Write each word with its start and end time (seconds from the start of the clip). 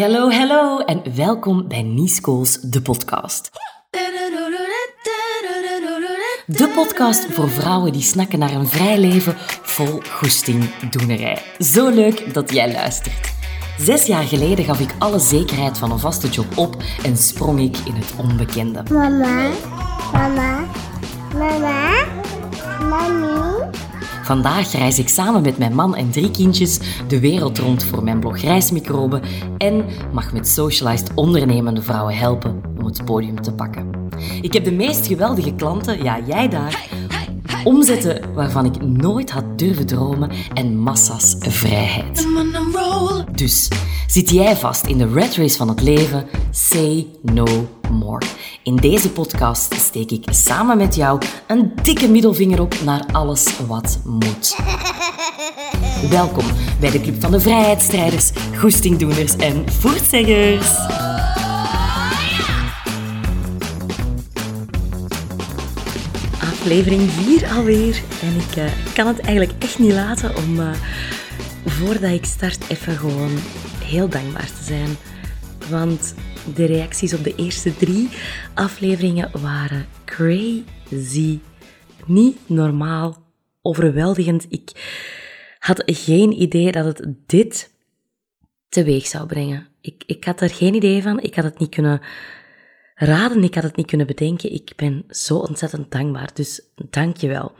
Hallo, 0.00 0.30
hallo 0.30 0.78
en 0.78 1.14
welkom 1.14 1.68
bij 1.68 1.82
Niescools, 1.82 2.60
de 2.60 2.82
podcast. 2.82 3.50
De 6.46 6.72
podcast 6.74 7.24
voor 7.24 7.50
vrouwen 7.50 7.92
die 7.92 8.02
snakken 8.02 8.38
naar 8.38 8.52
een 8.52 8.66
vrij 8.66 8.98
leven 8.98 9.34
vol 9.62 10.00
goestingdoenerij. 10.10 11.42
Zo 11.58 11.88
leuk 11.88 12.34
dat 12.34 12.52
jij 12.52 12.72
luistert. 12.72 13.32
Zes 13.78 14.06
jaar 14.06 14.24
geleden 14.24 14.64
gaf 14.64 14.80
ik 14.80 14.94
alle 14.98 15.18
zekerheid 15.18 15.78
van 15.78 15.90
een 15.90 15.98
vaste 15.98 16.28
job 16.28 16.58
op 16.58 16.76
en 17.04 17.16
sprong 17.16 17.60
ik 17.60 17.76
in 17.76 17.94
het 17.94 18.14
onbekende. 18.16 18.82
Mama, 18.90 19.50
mama, 20.12 20.64
mama, 21.34 22.04
mami. 22.88 23.51
Vandaag 24.22 24.72
reis 24.72 24.98
ik 24.98 25.08
samen 25.08 25.42
met 25.42 25.58
mijn 25.58 25.74
man 25.74 25.96
en 25.96 26.10
drie 26.10 26.30
kindjes 26.30 26.80
de 27.08 27.20
wereld 27.20 27.58
rond 27.58 27.84
voor 27.84 28.04
mijn 28.04 28.20
blog 28.20 28.38
Reismicroben 28.38 29.22
en 29.58 29.84
mag 30.12 30.32
met 30.32 30.48
Socialized 30.48 31.14
ondernemende 31.14 31.82
vrouwen 31.82 32.16
helpen 32.16 32.60
om 32.78 32.84
het 32.84 33.04
podium 33.04 33.42
te 33.42 33.52
pakken. 33.52 33.90
Ik 34.40 34.52
heb 34.52 34.64
de 34.64 34.72
meest 34.72 35.06
geweldige 35.06 35.54
klanten, 35.54 36.02
ja 36.02 36.20
jij 36.26 36.48
daar, 36.48 36.88
omzetten 37.64 38.34
waarvan 38.34 38.64
ik 38.64 38.82
nooit 38.82 39.30
had 39.30 39.58
durven 39.58 39.86
dromen 39.86 40.30
en 40.54 40.76
massa's 40.76 41.34
vrijheid. 41.38 42.26
Dus 43.32 43.68
zit 44.06 44.30
jij 44.30 44.56
vast 44.56 44.86
in 44.86 44.98
de 44.98 45.08
red 45.12 45.34
race 45.34 45.56
van 45.56 45.68
het 45.68 45.82
leven? 45.82 46.26
Say 46.50 47.06
no 47.22 47.68
more. 47.90 48.26
In 48.62 48.76
deze 48.76 49.10
podcast 49.10 49.74
steek 49.74 50.10
ik 50.10 50.24
samen 50.30 50.76
met 50.76 50.94
jou 50.94 51.20
een 51.46 51.72
dikke 51.82 52.08
middelvinger 52.08 52.60
op 52.60 52.74
naar 52.84 53.04
alles 53.12 53.60
wat 53.66 54.00
moet. 54.04 54.56
Welkom 56.10 56.44
bij 56.80 56.90
de 56.90 57.00
Club 57.00 57.20
van 57.20 57.30
de 57.30 57.40
Vrijheidsstrijders, 57.40 58.30
Goestingdoeners 58.58 59.36
en 59.36 59.70
Voertzeggers. 59.70 60.70
Aflevering 66.62 67.10
4 67.10 67.48
alweer. 67.56 68.02
En 68.22 68.34
ik 68.34 68.56
eh, 68.56 68.94
kan 68.94 69.06
het 69.06 69.20
eigenlijk 69.20 69.62
echt 69.62 69.78
niet 69.78 69.92
laten 69.92 70.36
om, 70.36 70.60
eh, 70.60 70.72
voordat 71.66 72.10
ik 72.10 72.24
start, 72.24 72.68
even 72.68 72.96
gewoon 72.96 73.30
heel 73.84 74.08
dankbaar 74.08 74.46
te 74.46 74.62
zijn. 74.62 74.96
Want 75.70 76.14
de 76.54 76.64
reacties 76.64 77.14
op 77.14 77.24
de 77.24 77.34
eerste 77.34 77.76
drie 77.76 78.08
afleveringen 78.54 79.30
waren 79.40 79.86
crazy. 80.04 81.38
Niet 82.06 82.38
normaal, 82.46 83.16
overweldigend. 83.62 84.46
Ik 84.48 84.70
had 85.58 85.82
geen 85.86 86.42
idee 86.42 86.72
dat 86.72 86.84
het 86.84 87.06
dit 87.26 87.70
teweeg 88.68 89.06
zou 89.06 89.26
brengen. 89.26 89.66
Ik, 89.80 90.02
ik 90.06 90.24
had 90.24 90.40
er 90.40 90.50
geen 90.50 90.74
idee 90.74 91.02
van. 91.02 91.20
Ik 91.20 91.34
had 91.34 91.44
het 91.44 91.58
niet 91.58 91.74
kunnen 91.74 92.00
raden. 92.94 93.42
Ik 93.42 93.54
had 93.54 93.62
het 93.62 93.76
niet 93.76 93.86
kunnen 93.86 94.06
bedenken. 94.06 94.52
Ik 94.52 94.72
ben 94.76 95.04
zo 95.08 95.36
ontzettend 95.36 95.90
dankbaar. 95.90 96.30
Dus 96.34 96.60
dank 96.90 97.16
je 97.16 97.28
wel. 97.28 97.52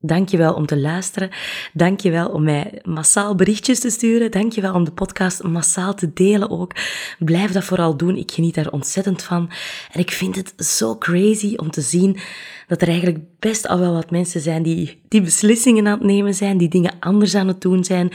Dank 0.00 0.28
je 0.28 0.36
wel 0.36 0.54
om 0.54 0.66
te 0.66 0.78
luisteren. 0.78 1.30
Dank 1.72 2.00
je 2.00 2.10
wel 2.10 2.28
om 2.28 2.42
mij 2.42 2.80
massaal 2.84 3.34
berichtjes 3.34 3.80
te 3.80 3.90
sturen. 3.90 4.30
Dank 4.30 4.52
je 4.52 4.60
wel 4.60 4.74
om 4.74 4.84
de 4.84 4.92
podcast 4.92 5.42
massaal 5.42 5.94
te 5.94 6.12
delen 6.12 6.50
ook. 6.50 6.72
Blijf 7.18 7.52
dat 7.52 7.64
vooral 7.64 7.96
doen. 7.96 8.16
Ik 8.16 8.30
geniet 8.30 8.54
daar 8.54 8.70
ontzettend 8.70 9.22
van. 9.22 9.50
En 9.92 10.00
ik 10.00 10.10
vind 10.10 10.36
het 10.36 10.66
zo 10.66 10.96
crazy 10.96 11.54
om 11.54 11.70
te 11.70 11.80
zien 11.80 12.18
dat 12.66 12.82
er 12.82 12.88
eigenlijk 12.88 13.18
best 13.38 13.68
al 13.68 13.78
wel 13.78 13.92
wat 13.92 14.10
mensen 14.10 14.40
zijn 14.40 14.62
die, 14.62 15.02
die 15.08 15.20
beslissingen 15.20 15.86
aan 15.86 15.98
het 15.98 16.06
nemen 16.06 16.34
zijn, 16.34 16.58
die 16.58 16.68
dingen 16.68 16.94
anders 17.00 17.34
aan 17.34 17.48
het 17.48 17.60
doen 17.60 17.84
zijn, 17.84 18.12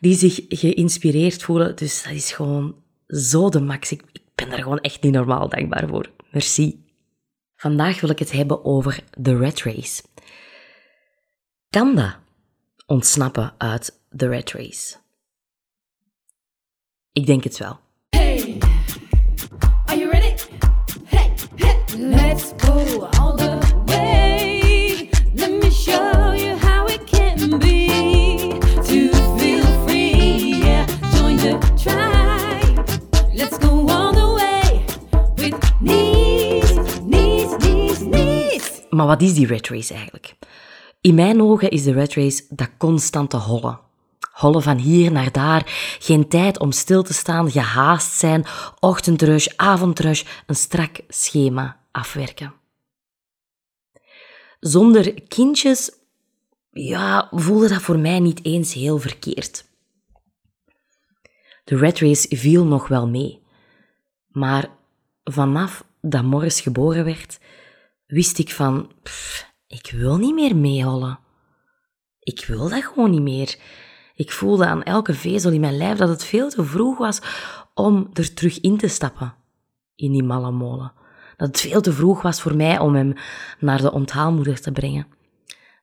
die 0.00 0.14
zich 0.14 0.40
geïnspireerd 0.48 1.42
voelen. 1.42 1.76
Dus 1.76 2.02
dat 2.02 2.12
is 2.12 2.32
gewoon 2.32 2.74
zo 3.06 3.48
de 3.48 3.60
max. 3.60 3.92
Ik, 3.92 4.02
ben 4.36 4.50
daar 4.50 4.62
gewoon 4.62 4.80
echt 4.80 5.02
niet 5.02 5.12
normaal 5.12 5.48
dankbaar 5.48 5.88
voor. 5.88 6.10
Merci. 6.30 6.84
Vandaag 7.56 8.00
wil 8.00 8.10
ik 8.10 8.18
het 8.18 8.32
hebben 8.32 8.64
over 8.64 9.04
de 9.18 9.36
red 9.36 9.62
race. 9.62 10.02
Kan 11.70 11.94
dat 11.94 12.16
ontsnappen 12.86 13.54
uit 13.58 14.00
de 14.10 14.28
red 14.28 14.52
race? 14.52 14.96
Ik 17.12 17.26
denk 17.26 17.44
het 17.44 17.58
wel. 17.58 17.78
Hey, 18.08 18.58
are 19.84 19.98
you 19.98 20.10
ready? 20.10 20.34
Hey, 21.04 21.32
hey, 21.54 21.98
let's 21.98 22.52
go 22.56 23.00
all 23.00 23.36
the 23.36 23.65
Maar 38.96 39.06
wat 39.06 39.22
is 39.22 39.34
die 39.34 39.46
red 39.46 39.68
race 39.68 39.94
eigenlijk? 39.94 40.34
In 41.00 41.14
mijn 41.14 41.42
ogen 41.42 41.70
is 41.70 41.82
de 41.82 41.92
red 41.92 42.14
race 42.14 42.44
dat 42.48 42.70
constante 42.78 43.36
hollen. 43.36 43.80
Hollen 44.32 44.62
van 44.62 44.78
hier 44.78 45.12
naar 45.12 45.32
daar, 45.32 45.62
geen 45.98 46.28
tijd 46.28 46.58
om 46.58 46.72
stil 46.72 47.02
te 47.02 47.12
staan, 47.12 47.50
gehaast 47.50 48.12
zijn, 48.12 48.44
ochtendrush, 48.80 49.46
avondrush, 49.56 50.24
een 50.46 50.54
strak 50.54 50.96
schema 51.08 51.80
afwerken. 51.92 52.54
Zonder 54.60 55.22
kindjes, 55.22 55.92
ja, 56.70 57.28
voelde 57.30 57.68
dat 57.68 57.82
voor 57.82 57.98
mij 57.98 58.20
niet 58.20 58.44
eens 58.44 58.74
heel 58.74 58.98
verkeerd. 58.98 59.64
De 61.64 61.76
red 61.76 61.98
race 61.98 62.36
viel 62.36 62.64
nog 62.64 62.88
wel 62.88 63.08
mee. 63.08 63.42
Maar 64.28 64.68
vanaf 65.24 65.84
dat 66.00 66.24
Morris 66.24 66.60
geboren 66.60 67.04
werd, 67.04 67.38
wist 68.06 68.38
ik 68.38 68.50
van, 68.50 68.92
pff, 69.02 69.52
ik 69.66 69.90
wil 69.94 70.16
niet 70.16 70.34
meer 70.34 70.56
meehollen. 70.56 71.18
Ik 72.20 72.44
wil 72.46 72.68
dat 72.68 72.84
gewoon 72.84 73.10
niet 73.10 73.22
meer. 73.22 73.56
Ik 74.14 74.32
voelde 74.32 74.66
aan 74.66 74.82
elke 74.82 75.14
vezel 75.14 75.52
in 75.52 75.60
mijn 75.60 75.76
lijf 75.76 75.98
dat 75.98 76.08
het 76.08 76.24
veel 76.24 76.48
te 76.48 76.64
vroeg 76.64 76.98
was 76.98 77.20
om 77.74 78.10
er 78.12 78.34
terug 78.34 78.60
in 78.60 78.76
te 78.76 78.88
stappen. 78.88 79.34
In 79.94 80.12
die 80.12 80.22
malle 80.22 80.50
molen. 80.50 80.92
Dat 81.36 81.48
het 81.48 81.60
veel 81.60 81.80
te 81.80 81.92
vroeg 81.92 82.22
was 82.22 82.42
voor 82.42 82.56
mij 82.56 82.78
om 82.78 82.94
hem 82.94 83.14
naar 83.58 83.80
de 83.80 83.92
onthaalmoeder 83.92 84.60
te 84.60 84.72
brengen. 84.72 85.06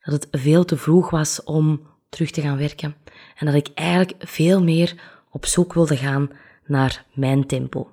Dat 0.04 0.14
het 0.14 0.28
veel 0.32 0.66
te 0.66 0.78
vroeg 0.78 1.10
was 1.10 1.44
om 1.44 1.88
terug 2.10 2.32
te 2.32 2.42
gaan 2.42 2.58
werken. 2.58 2.96
En 3.36 3.46
dat 3.46 3.56
ik 3.56 3.68
eigenlijk 3.74 4.30
veel 4.30 4.64
meer 4.64 4.96
op 5.30 5.46
zoek 5.46 5.74
wilde 5.74 5.98
gaan 5.98 6.30
naar 6.66 7.06
mijn 7.14 7.46
tempel. 7.48 7.92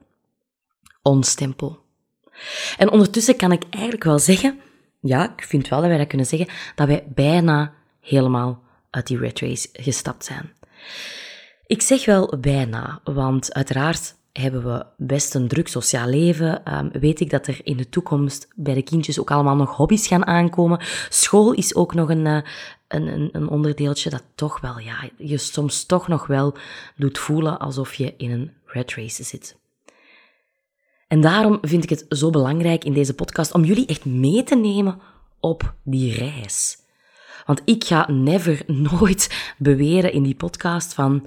Ons 1.02 1.34
tempel. 1.34 1.89
En 2.76 2.90
ondertussen 2.90 3.36
kan 3.36 3.52
ik 3.52 3.62
eigenlijk 3.70 4.04
wel 4.04 4.18
zeggen, 4.18 4.60
ja, 5.00 5.32
ik 5.36 5.42
vind 5.42 5.68
wel 5.68 5.80
dat 5.80 5.88
wij 5.88 5.98
dat 5.98 6.06
kunnen 6.06 6.26
zeggen, 6.26 6.48
dat 6.74 6.86
wij 6.86 7.04
bijna 7.14 7.72
helemaal 8.00 8.62
uit 8.90 9.06
die 9.06 9.18
red 9.18 9.40
race 9.40 9.68
gestapt 9.72 10.24
zijn. 10.24 10.52
Ik 11.66 11.82
zeg 11.82 12.04
wel 12.04 12.36
bijna, 12.40 13.00
want 13.04 13.54
uiteraard 13.54 14.14
hebben 14.32 14.64
we 14.64 14.86
best 14.96 15.34
een 15.34 15.48
druk 15.48 15.68
sociaal 15.68 16.08
leven. 16.08 16.64
Ehm, 16.64 16.88
weet 16.92 17.20
ik 17.20 17.30
dat 17.30 17.46
er 17.46 17.60
in 17.62 17.76
de 17.76 17.88
toekomst 17.88 18.48
bij 18.54 18.74
de 18.74 18.82
kindjes 18.82 19.20
ook 19.20 19.30
allemaal 19.30 19.56
nog 19.56 19.76
hobby's 19.76 20.06
gaan 20.06 20.26
aankomen. 20.26 20.80
School 21.08 21.52
is 21.52 21.74
ook 21.74 21.94
nog 21.94 22.08
een, 22.08 22.26
eh, 22.26 22.40
een, 22.88 23.06
een, 23.06 23.28
een 23.32 23.48
onderdeeltje 23.48 24.10
dat 24.10 24.22
toch 24.34 24.60
wel, 24.60 24.78
ja, 24.78 25.08
je 25.16 25.38
soms 25.38 25.84
toch 25.84 26.08
nog 26.08 26.26
wel 26.26 26.54
doet 26.96 27.18
voelen 27.18 27.58
alsof 27.58 27.94
je 27.94 28.14
in 28.16 28.30
een 28.30 28.52
red 28.66 28.94
race 28.94 29.24
zit. 29.24 29.59
En 31.10 31.20
daarom 31.20 31.58
vind 31.62 31.82
ik 31.82 31.90
het 31.90 32.04
zo 32.08 32.30
belangrijk 32.30 32.84
in 32.84 32.92
deze 32.92 33.14
podcast 33.14 33.52
om 33.52 33.64
jullie 33.64 33.86
echt 33.86 34.04
mee 34.04 34.42
te 34.42 34.56
nemen 34.56 35.00
op 35.40 35.74
die 35.84 36.14
reis. 36.14 36.78
Want 37.46 37.62
ik 37.64 37.84
ga 37.84 38.10
never, 38.10 38.62
nooit 38.90 39.54
beweren 39.58 40.12
in 40.12 40.22
die 40.22 40.34
podcast 40.34 40.94
van, 40.94 41.26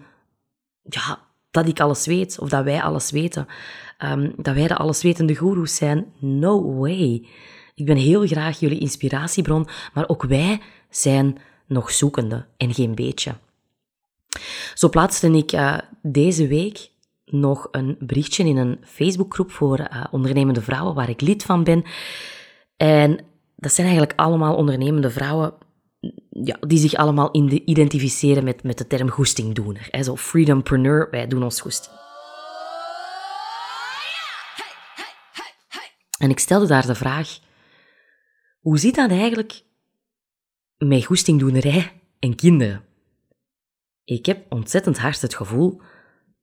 ja, 0.83 1.19
dat 1.51 1.67
ik 1.67 1.79
alles 1.79 2.05
weet 2.05 2.39
of 2.39 2.49
dat 2.49 2.63
wij 2.63 2.81
alles 2.81 3.11
weten. 3.11 3.47
Ehm, 3.97 4.31
dat 4.37 4.55
wij 4.55 4.67
de 4.67 4.75
alleswetende 4.75 5.35
goeroes 5.35 5.75
zijn. 5.75 6.13
No 6.19 6.75
way. 6.75 7.27
Ik 7.75 7.85
ben 7.85 7.97
heel 7.97 8.27
graag 8.27 8.59
jullie 8.59 8.79
inspiratiebron, 8.79 9.67
maar 9.93 10.09
ook 10.09 10.23
wij 10.23 10.61
zijn 10.89 11.37
nog 11.67 11.91
zoekende 11.91 12.45
en 12.57 12.73
geen 12.73 12.95
beetje. 12.95 13.35
Zo 14.73 14.89
plaatste 14.89 15.31
ik 15.31 15.53
uh, 15.53 15.77
deze 16.01 16.47
week 16.47 16.91
nog 17.33 17.67
een 17.71 17.95
berichtje 17.99 18.43
in 18.43 18.57
een 18.57 18.77
Facebookgroep 18.83 19.51
voor 19.51 19.79
uh, 19.79 20.03
ondernemende 20.11 20.61
vrouwen 20.61 20.95
waar 20.95 21.09
ik 21.09 21.21
lid 21.21 21.43
van 21.43 21.63
ben. 21.63 21.83
En 22.77 23.25
dat 23.55 23.73
zijn 23.73 23.87
eigenlijk 23.87 24.19
allemaal 24.19 24.55
ondernemende 24.55 25.09
vrouwen 25.09 25.53
ja, 26.29 26.57
die 26.59 26.77
zich 26.77 26.93
allemaal 26.93 27.29
identificeren 27.65 28.43
met, 28.43 28.63
met 28.63 28.77
de 28.77 28.87
term 28.87 29.09
goestingdoener. 29.09 29.87
Hè, 29.91 30.03
zo 30.03 30.15
freedompreneur, 30.15 31.07
wij 31.11 31.27
doen 31.27 31.43
ons 31.43 31.61
goesting. 31.61 32.01
En 36.17 36.29
ik 36.29 36.39
stelde 36.39 36.67
daar 36.67 36.85
de 36.85 36.95
vraag, 36.95 37.39
hoe 38.59 38.77
zit 38.77 38.95
dat 38.95 39.09
eigenlijk 39.09 39.63
met 40.77 41.05
goestingdoenerij 41.05 42.01
en 42.19 42.35
kinderen? 42.35 42.85
Ik 44.03 44.25
heb 44.25 44.45
ontzettend 44.49 44.97
hard 44.97 45.21
het 45.21 45.35
gevoel 45.35 45.81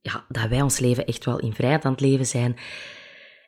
ja, 0.02 0.24
dat 0.28 0.48
wij 0.48 0.62
ons 0.62 0.78
leven 0.78 1.06
echt 1.06 1.24
wel 1.24 1.38
in 1.38 1.54
vrijheid 1.54 1.84
aan 1.84 1.92
het 1.92 2.00
leven 2.00 2.26
zijn. 2.26 2.56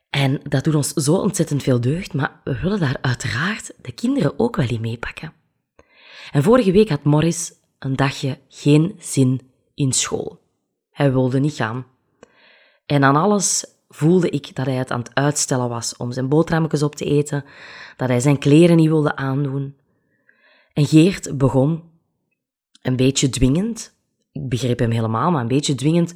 En 0.09 0.39
dat 0.43 0.63
doet 0.63 0.75
ons 0.75 0.93
zo 0.93 1.13
ontzettend 1.13 1.63
veel 1.63 1.81
deugd, 1.81 2.13
maar 2.13 2.41
we 2.43 2.59
willen 2.59 2.79
daar 2.79 2.97
uiteraard 3.01 3.73
de 3.81 3.91
kinderen 3.91 4.39
ook 4.39 4.55
wel 4.55 4.69
in 4.69 4.81
meepakken. 4.81 5.33
En 6.31 6.43
vorige 6.43 6.71
week 6.71 6.89
had 6.89 7.03
Morris 7.03 7.53
een 7.79 7.95
dagje 7.95 8.39
geen 8.47 8.95
zin 8.99 9.41
in 9.73 9.91
school. 9.91 10.41
Hij 10.91 11.11
wilde 11.11 11.39
niet 11.39 11.53
gaan. 11.53 11.85
En 12.85 13.03
aan 13.03 13.15
alles 13.15 13.65
voelde 13.89 14.29
ik 14.29 14.55
dat 14.55 14.65
hij 14.65 14.75
het 14.75 14.91
aan 14.91 14.99
het 14.99 15.15
uitstellen 15.15 15.69
was 15.69 15.97
om 15.97 16.11
zijn 16.11 16.29
boterhammetjes 16.29 16.83
op 16.83 16.95
te 16.95 17.05
eten, 17.05 17.45
dat 17.97 18.09
hij 18.09 18.19
zijn 18.19 18.37
kleren 18.37 18.75
niet 18.75 18.87
wilde 18.87 19.15
aandoen. 19.15 19.77
En 20.73 20.85
Geert 20.85 21.37
begon, 21.37 21.83
een 22.81 22.95
beetje 22.95 23.29
dwingend, 23.29 23.92
ik 24.33 24.49
begreep 24.49 24.79
hem 24.79 24.91
helemaal, 24.91 25.31
maar 25.31 25.41
een 25.41 25.47
beetje 25.47 25.75
dwingend, 25.75 26.13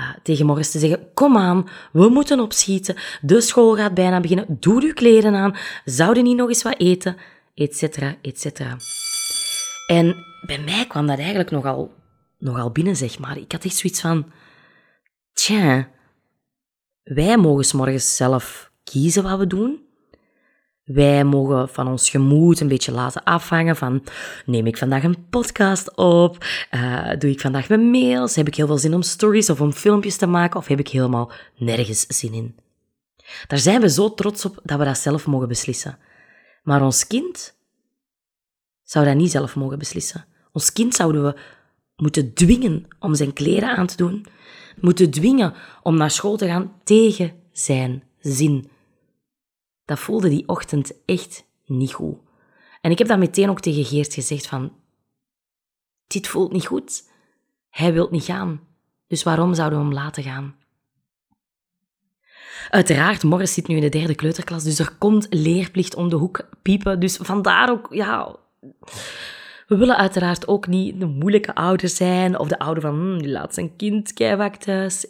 uh, 0.00 0.10
tegen 0.22 0.46
Morris 0.46 0.70
te 0.70 0.78
zeggen, 0.78 1.08
kom 1.14 1.36
aan, 1.36 1.68
we 1.92 2.08
moeten 2.08 2.40
opschieten, 2.40 2.96
de 3.20 3.40
school 3.40 3.76
gaat 3.76 3.94
bijna 3.94 4.20
beginnen, 4.20 4.46
doe 4.60 4.82
uw 4.82 4.92
kleren 4.92 5.34
aan, 5.34 5.56
zouden 5.84 6.24
niet 6.24 6.36
nog 6.36 6.48
eens 6.48 6.62
wat 6.62 6.78
eten, 6.78 7.16
et 7.54 7.76
cetera, 7.76 8.16
et 8.22 8.40
cetera. 8.40 8.76
En 9.86 10.16
bij 10.46 10.58
mij 10.58 10.86
kwam 10.86 11.06
dat 11.06 11.18
eigenlijk 11.18 11.50
nogal, 11.50 11.94
nogal 12.38 12.70
binnen, 12.70 12.96
zeg 12.96 13.18
maar. 13.18 13.36
Ik 13.38 13.52
had 13.52 13.64
echt 13.64 13.76
zoiets 13.76 14.00
van, 14.00 14.32
tja, 15.32 15.88
wij 17.02 17.36
mogen 17.36 17.64
's 17.64 17.72
morgens 17.72 18.16
zelf 18.16 18.70
kiezen 18.84 19.22
wat 19.22 19.38
we 19.38 19.46
doen. 19.46 19.80
Wij 20.84 21.24
mogen 21.24 21.68
van 21.68 21.88
ons 21.88 22.10
gemoed 22.10 22.60
een 22.60 22.68
beetje 22.68 22.92
laten 22.92 23.22
afhangen 23.22 23.76
van, 23.76 24.04
neem 24.46 24.66
ik 24.66 24.78
vandaag 24.78 25.02
een 25.02 25.28
podcast 25.30 25.96
op? 25.96 26.44
Uh, 26.70 27.10
doe 27.18 27.30
ik 27.30 27.40
vandaag 27.40 27.68
mijn 27.68 27.90
mails? 27.90 28.34
Heb 28.34 28.46
ik 28.46 28.54
heel 28.54 28.66
veel 28.66 28.78
zin 28.78 28.94
om 28.94 29.02
stories 29.02 29.50
of 29.50 29.60
om 29.60 29.72
filmpjes 29.72 30.16
te 30.16 30.26
maken? 30.26 30.58
Of 30.58 30.66
heb 30.66 30.78
ik 30.78 30.88
helemaal 30.88 31.32
nergens 31.56 32.06
zin 32.06 32.32
in? 32.32 32.56
Daar 33.46 33.58
zijn 33.58 33.80
we 33.80 33.90
zo 33.90 34.14
trots 34.14 34.44
op 34.44 34.60
dat 34.62 34.78
we 34.78 34.84
dat 34.84 34.98
zelf 34.98 35.26
mogen 35.26 35.48
beslissen. 35.48 35.98
Maar 36.62 36.82
ons 36.82 37.06
kind 37.06 37.54
zou 38.82 39.04
dat 39.04 39.16
niet 39.16 39.30
zelf 39.30 39.56
mogen 39.56 39.78
beslissen. 39.78 40.24
Ons 40.52 40.72
kind 40.72 40.94
zouden 40.94 41.22
we 41.22 41.38
moeten 41.96 42.34
dwingen 42.34 42.86
om 42.98 43.14
zijn 43.14 43.32
kleren 43.32 43.76
aan 43.76 43.86
te 43.86 43.96
doen, 43.96 44.26
moeten 44.80 45.10
dwingen 45.10 45.54
om 45.82 45.96
naar 45.96 46.10
school 46.10 46.36
te 46.36 46.46
gaan 46.46 46.72
tegen 46.84 47.32
zijn 47.52 48.02
zin. 48.20 48.70
Dat 49.92 50.00
voelde 50.00 50.28
die 50.28 50.48
ochtend 50.48 50.92
echt 51.04 51.44
niet 51.66 51.92
goed. 51.92 52.16
En 52.80 52.90
ik 52.90 52.98
heb 52.98 53.08
dat 53.08 53.18
meteen 53.18 53.50
ook 53.50 53.60
tegen 53.60 53.84
Geert 53.84 54.14
gezegd 54.14 54.46
van, 54.46 54.72
dit 56.06 56.26
voelt 56.26 56.52
niet 56.52 56.66
goed. 56.66 57.10
Hij 57.70 57.92
wil 57.92 58.08
niet 58.10 58.24
gaan. 58.24 58.60
Dus 59.06 59.22
waarom 59.22 59.54
zouden 59.54 59.78
we 59.78 59.84
hem 59.84 59.94
laten 59.94 60.22
gaan? 60.22 60.56
Uiteraard, 62.70 63.22
Morris 63.22 63.54
zit 63.54 63.66
nu 63.66 63.74
in 63.74 63.80
de 63.80 63.88
derde 63.88 64.14
kleuterklas, 64.14 64.64
dus 64.64 64.78
er 64.78 64.96
komt 64.98 65.26
leerplicht 65.30 65.94
om 65.94 66.08
de 66.08 66.16
hoek 66.16 66.48
piepen. 66.62 67.00
Dus 67.00 67.16
vandaar 67.16 67.70
ook, 67.70 67.86
ja... 67.90 68.36
We 69.66 69.76
willen 69.76 69.96
uiteraard 69.96 70.48
ook 70.48 70.66
niet 70.66 71.00
de 71.00 71.06
moeilijke 71.06 71.54
ouder 71.54 71.88
zijn, 71.88 72.38
of 72.38 72.48
de 72.48 72.58
ouder 72.58 72.82
van, 72.82 72.94
hm, 72.94 73.18
die 73.18 73.28
laat 73.28 73.54
zijn 73.54 73.76
kind 73.76 74.16
thuis. 74.58 75.06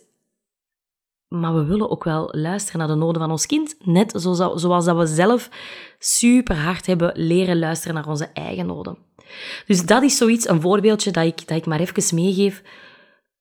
Maar 1.41 1.55
we 1.55 1.65
willen 1.65 1.91
ook 1.91 2.05
wel 2.05 2.29
luisteren 2.33 2.79
naar 2.79 2.89
de 2.89 2.95
noden 2.95 3.23
van 3.23 3.31
ons 3.31 3.47
kind, 3.47 3.77
net 3.85 4.13
zoals, 4.17 4.85
dat 4.85 4.97
we 4.97 5.07
zelf 5.07 5.51
super 5.99 6.57
hard 6.57 6.87
hebben 6.87 7.13
leren 7.15 7.59
luisteren 7.59 7.95
naar 7.95 8.09
onze 8.09 8.31
eigen 8.33 8.67
noden. 8.67 8.97
Dus 9.67 9.87
dat 9.87 10.03
is 10.03 10.17
zoiets, 10.17 10.49
een 10.49 10.61
voorbeeldje 10.61 11.11
dat 11.11 11.25
ik, 11.25 11.49
dat 11.49 11.57
ik 11.57 11.67
maar 11.67 11.81
even 11.81 12.17
meegeef, 12.17 12.63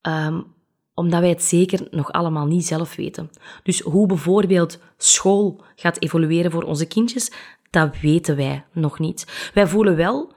um, 0.02 0.46
omdat 0.94 1.20
wij 1.20 1.30
het 1.30 1.44
zeker 1.44 1.88
nog 1.92 2.12
allemaal 2.12 2.46
niet 2.46 2.66
zelf 2.66 2.96
weten. 2.96 3.30
Dus 3.64 3.80
hoe 3.80 4.08
bijvoorbeeld 4.08 4.80
school 4.98 5.64
gaat 5.76 6.02
evolueren 6.02 6.52
voor 6.52 6.64
onze 6.64 6.86
kindjes, 6.86 7.32
dat 7.70 8.00
weten 8.02 8.36
wij 8.36 8.66
nog 8.72 9.00
niet. 9.00 9.52
Wij 9.54 9.68
voelen 9.68 9.96
wel 9.96 10.34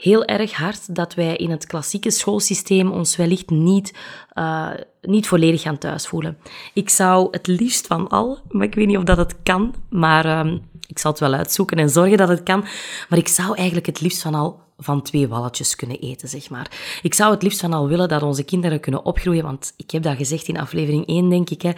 heel 0.00 0.24
erg 0.24 0.52
hard 0.52 0.94
dat 0.94 1.14
wij 1.14 1.36
in 1.36 1.50
het 1.50 1.66
klassieke 1.66 2.10
schoolsysteem 2.10 2.90
ons 2.90 3.16
wellicht 3.16 3.50
niet, 3.50 3.94
uh, 4.34 4.70
niet 5.02 5.26
volledig 5.26 5.62
gaan 5.62 5.78
thuis 5.78 6.06
voelen. 6.06 6.38
Ik 6.74 6.88
zou 6.88 7.28
het 7.30 7.46
liefst 7.46 7.86
van 7.86 8.08
al, 8.08 8.38
maar 8.48 8.66
ik 8.66 8.74
weet 8.74 8.86
niet 8.86 8.96
of 8.96 9.04
dat 9.04 9.16
het 9.16 9.36
kan, 9.42 9.74
maar 9.88 10.26
uh, 10.46 10.52
ik 10.86 10.98
zal 10.98 11.10
het 11.10 11.20
wel 11.20 11.34
uitzoeken 11.34 11.76
en 11.76 11.90
zorgen 11.90 12.16
dat 12.16 12.28
het 12.28 12.42
kan. 12.42 12.60
Maar 13.08 13.18
ik 13.18 13.28
zou 13.28 13.56
eigenlijk 13.56 13.86
het 13.86 14.00
liefst 14.00 14.22
van 14.22 14.34
al 14.34 14.60
van 14.78 15.02
twee 15.02 15.28
walletjes 15.28 15.76
kunnen 15.76 15.98
eten, 15.98 16.28
zeg 16.28 16.50
maar. 16.50 16.98
Ik 17.02 17.14
zou 17.14 17.32
het 17.32 17.42
liefst 17.42 17.60
van 17.60 17.72
al 17.72 17.88
willen 17.88 18.08
dat 18.08 18.22
onze 18.22 18.42
kinderen 18.42 18.80
kunnen 18.80 19.04
opgroeien, 19.04 19.44
want 19.44 19.72
ik 19.76 19.90
heb 19.90 20.02
dat 20.02 20.16
gezegd 20.16 20.48
in 20.48 20.58
aflevering 20.58 21.06
1, 21.06 21.28
denk 21.28 21.50
ik, 21.50 21.62
hè, 21.62 21.72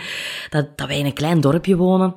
dat, 0.51 0.79
dat 0.79 0.87
wij 0.87 0.99
in 0.99 1.07
een 1.07 1.13
klein 1.13 1.41
dorpje 1.41 1.77
wonen 1.77 2.15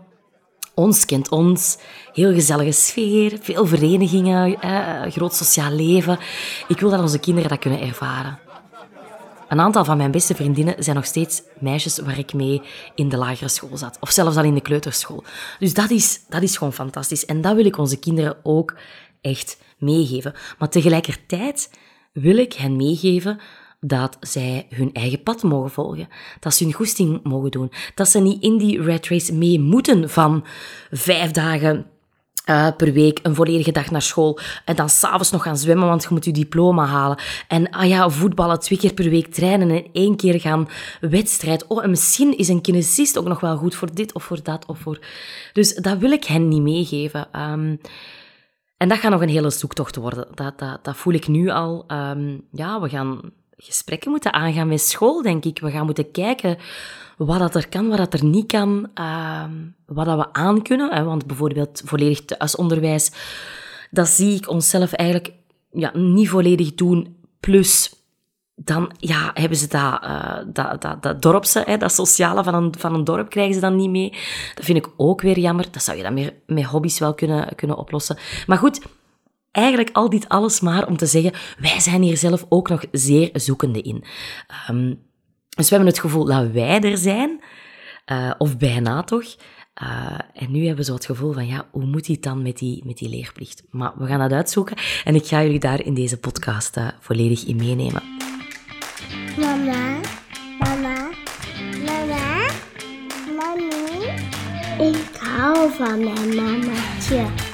ons 0.75 1.05
kent 1.05 1.29
ons. 1.29 1.77
Heel 2.13 2.33
gezellige 2.33 2.71
sfeer, 2.71 3.37
veel 3.41 3.65
verenigingen, 3.65 4.61
eh, 4.61 5.11
groot 5.11 5.33
sociaal 5.33 5.71
leven. 5.71 6.19
Ik 6.67 6.79
wil 6.79 6.89
dat 6.89 7.01
onze 7.01 7.19
kinderen 7.19 7.49
dat 7.49 7.59
kunnen 7.59 7.81
ervaren. 7.81 8.39
Een 9.47 9.59
aantal 9.59 9.85
van 9.85 9.97
mijn 9.97 10.11
beste 10.11 10.35
vriendinnen 10.35 10.83
zijn 10.83 10.95
nog 10.95 11.05
steeds 11.05 11.41
meisjes 11.59 11.99
waar 11.99 12.17
ik 12.17 12.33
mee 12.33 12.61
in 12.95 13.09
de 13.09 13.17
lagere 13.17 13.49
school 13.49 13.77
zat. 13.77 13.97
Of 13.99 14.11
zelfs 14.11 14.37
al 14.37 14.43
in 14.43 14.53
de 14.53 14.61
kleuterschool. 14.61 15.23
Dus 15.59 15.73
dat 15.73 15.89
is, 15.89 16.19
dat 16.29 16.41
is 16.41 16.57
gewoon 16.57 16.73
fantastisch. 16.73 17.25
En 17.25 17.41
dat 17.41 17.55
wil 17.55 17.65
ik 17.65 17.77
onze 17.77 17.99
kinderen 17.99 18.37
ook 18.43 18.77
echt 19.21 19.57
meegeven. 19.77 20.33
Maar 20.57 20.69
tegelijkertijd 20.69 21.69
wil 22.11 22.37
ik 22.37 22.53
hen 22.53 22.75
meegeven 22.75 23.39
dat 23.87 24.17
zij 24.19 24.67
hun 24.69 24.93
eigen 24.93 25.23
pad 25.23 25.43
mogen 25.43 25.71
volgen. 25.71 26.07
Dat 26.39 26.53
ze 26.53 26.63
hun 26.63 26.73
goesting 26.73 27.19
mogen 27.23 27.51
doen. 27.51 27.71
Dat 27.95 28.09
ze 28.09 28.19
niet 28.19 28.41
in 28.41 28.57
die 28.57 28.81
red 28.81 29.07
race 29.07 29.33
mee 29.33 29.59
moeten 29.59 30.09
van 30.09 30.45
vijf 30.91 31.31
dagen 31.31 31.85
uh, 32.49 32.67
per 32.77 32.93
week, 32.93 33.19
een 33.23 33.35
volledige 33.35 33.71
dag 33.71 33.91
naar 33.91 34.01
school. 34.01 34.39
En 34.65 34.75
dan 34.75 34.89
s'avonds 34.89 35.31
nog 35.31 35.43
gaan 35.43 35.57
zwemmen, 35.57 35.87
want 35.87 36.03
je 36.03 36.09
moet 36.11 36.25
je 36.25 36.31
diploma 36.31 36.85
halen. 36.85 37.17
En 37.47 37.69
ah 37.69 37.87
ja, 37.87 38.09
voetballen 38.09 38.59
twee 38.59 38.79
keer 38.79 38.93
per 38.93 39.09
week 39.09 39.33
trainen 39.33 39.69
en 39.69 39.87
één 39.93 40.15
keer 40.15 40.39
gaan 40.39 40.67
wedstrijd. 41.01 41.67
Oh, 41.67 41.83
en 41.83 41.89
misschien 41.89 42.37
is 42.37 42.47
een 42.47 42.61
kinesist 42.61 43.17
ook 43.17 43.27
nog 43.27 43.39
wel 43.39 43.57
goed 43.57 43.75
voor 43.75 43.93
dit 43.93 44.13
of 44.13 44.23
voor 44.23 44.43
dat 44.43 44.65
of 44.65 44.79
voor... 44.79 44.99
Dus 45.53 45.75
dat 45.75 45.97
wil 45.97 46.11
ik 46.11 46.23
hen 46.23 46.47
niet 46.47 46.61
meegeven. 46.61 47.27
Um, 47.51 47.79
en 48.77 48.89
dat 48.89 48.97
gaat 48.97 49.11
nog 49.11 49.21
een 49.21 49.29
hele 49.29 49.49
zoektocht 49.49 49.95
worden. 49.95 50.27
Dat, 50.33 50.59
dat, 50.59 50.83
dat 50.83 50.95
voel 50.95 51.13
ik 51.13 51.27
nu 51.27 51.49
al. 51.49 51.85
Um, 51.87 52.41
ja, 52.51 52.81
we 52.81 52.89
gaan 52.89 53.21
gesprekken 53.57 54.11
moeten 54.11 54.33
aangaan 54.33 54.67
met 54.67 54.81
school, 54.81 55.21
denk 55.21 55.45
ik. 55.45 55.59
We 55.59 55.71
gaan 55.71 55.85
moeten 55.85 56.11
kijken 56.11 56.57
wat 57.17 57.39
dat 57.39 57.55
er 57.55 57.69
kan, 57.69 57.87
wat 57.87 57.97
dat 57.97 58.13
er 58.13 58.23
niet 58.23 58.47
kan, 58.47 58.89
uh, 58.99 59.43
wat 59.85 60.05
dat 60.05 60.17
we 60.17 60.33
aan 60.33 60.61
kunnen. 60.61 60.93
Hè? 60.93 61.03
Want 61.03 61.25
bijvoorbeeld 61.25 61.81
volledig 61.85 62.25
thuisonderwijs, 62.25 63.11
dat 63.91 64.07
zie 64.07 64.35
ik 64.35 64.49
onszelf 64.49 64.93
eigenlijk 64.93 65.33
ja, 65.71 65.97
niet 65.97 66.29
volledig 66.29 66.73
doen. 66.73 67.15
Plus, 67.39 67.93
dan 68.55 68.91
ja, 68.99 69.31
hebben 69.33 69.57
ze 69.57 69.67
dat, 69.67 70.03
uh, 70.03 70.37
dat, 70.47 70.81
dat, 70.81 71.03
dat 71.03 71.21
dorpse, 71.21 71.63
hè, 71.65 71.77
dat 71.77 71.91
sociale 71.91 72.43
van 72.43 72.53
een, 72.53 72.73
van 72.77 72.93
een 72.93 73.03
dorp, 73.03 73.29
krijgen 73.29 73.53
ze 73.53 73.59
dan 73.59 73.75
niet 73.75 73.89
mee. 73.89 74.09
Dat 74.55 74.65
vind 74.65 74.77
ik 74.77 74.89
ook 74.97 75.21
weer 75.21 75.39
jammer. 75.39 75.67
Dat 75.71 75.83
zou 75.83 75.97
je 75.97 76.03
dan 76.03 76.13
meer 76.13 76.33
met 76.45 76.63
hobby's 76.63 76.99
wel 76.99 77.13
kunnen, 77.13 77.55
kunnen 77.55 77.77
oplossen. 77.77 78.17
Maar 78.47 78.57
goed, 78.57 78.81
eigenlijk 79.55 79.89
al 79.93 80.09
dit 80.09 80.29
alles 80.29 80.59
maar 80.59 80.87
om 80.87 80.97
te 80.97 81.05
zeggen, 81.05 81.33
wij 81.59 81.79
zijn 81.79 82.01
hier 82.01 82.17
zelf 82.17 82.45
ook 82.49 82.69
nog 82.69 82.85
zeer 82.91 83.29
zoekende 83.33 83.81
in. 83.81 84.03
Um, 84.69 84.99
dus 85.55 85.69
we 85.69 85.75
hebben 85.75 85.93
het 85.93 86.01
gevoel 86.01 86.25
dat 86.25 86.51
wij 86.51 86.81
er 86.81 86.97
zijn, 86.97 87.43
uh, 88.11 88.31
of 88.37 88.57
bijna 88.57 89.03
toch. 89.03 89.35
Uh, 89.83 90.19
en 90.33 90.51
nu 90.51 90.59
hebben 90.59 90.77
we 90.77 90.83
zo 90.83 90.93
het 90.93 91.05
gevoel 91.05 91.33
van, 91.33 91.47
ja, 91.47 91.67
hoe 91.71 91.85
moet 91.85 92.07
het 92.07 92.23
dan 92.23 92.41
met 92.41 92.57
die, 92.57 92.83
met 92.85 92.97
die 92.97 93.09
leerplicht? 93.09 93.63
Maar 93.69 93.91
we 93.97 94.07
gaan 94.07 94.19
dat 94.19 94.31
uitzoeken 94.31 94.77
en 95.03 95.15
ik 95.15 95.25
ga 95.25 95.41
jullie 95.41 95.59
daar 95.59 95.85
in 95.85 95.93
deze 95.93 96.17
podcast 96.17 96.77
uh, 96.77 96.87
volledig 96.99 97.45
in 97.45 97.55
meenemen. 97.55 98.03
Mama, 99.37 99.99
mama, 100.59 101.09
mama, 101.85 102.51
mami. 103.35 104.05
Ik 104.79 105.17
hou 105.19 105.71
van 105.71 106.03
mijn 106.03 106.35
mamaatje. 106.35 107.44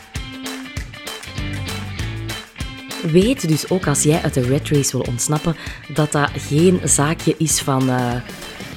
Weet 3.02 3.48
dus 3.48 3.70
ook 3.70 3.88
als 3.88 4.04
jij 4.04 4.22
uit 4.22 4.34
de 4.34 4.42
red 4.42 4.70
race 4.70 4.98
wil 4.98 5.06
ontsnappen, 5.10 5.56
dat 5.94 6.12
dat 6.12 6.30
geen 6.38 6.80
zaakje 6.84 7.36
is 7.38 7.62
van... 7.62 7.90
Uh, 7.90 8.14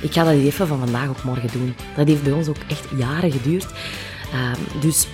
ik 0.00 0.12
ga 0.12 0.24
dat 0.24 0.32
even 0.32 0.66
van 0.66 0.78
vandaag 0.78 1.08
op 1.08 1.22
morgen 1.22 1.48
doen. 1.52 1.74
Dat 1.96 2.08
heeft 2.08 2.22
bij 2.22 2.32
ons 2.32 2.48
ook 2.48 2.56
echt 2.68 2.86
jaren 2.96 3.32
geduurd. 3.32 3.66
Uh, 4.34 4.80
dus 4.80 5.06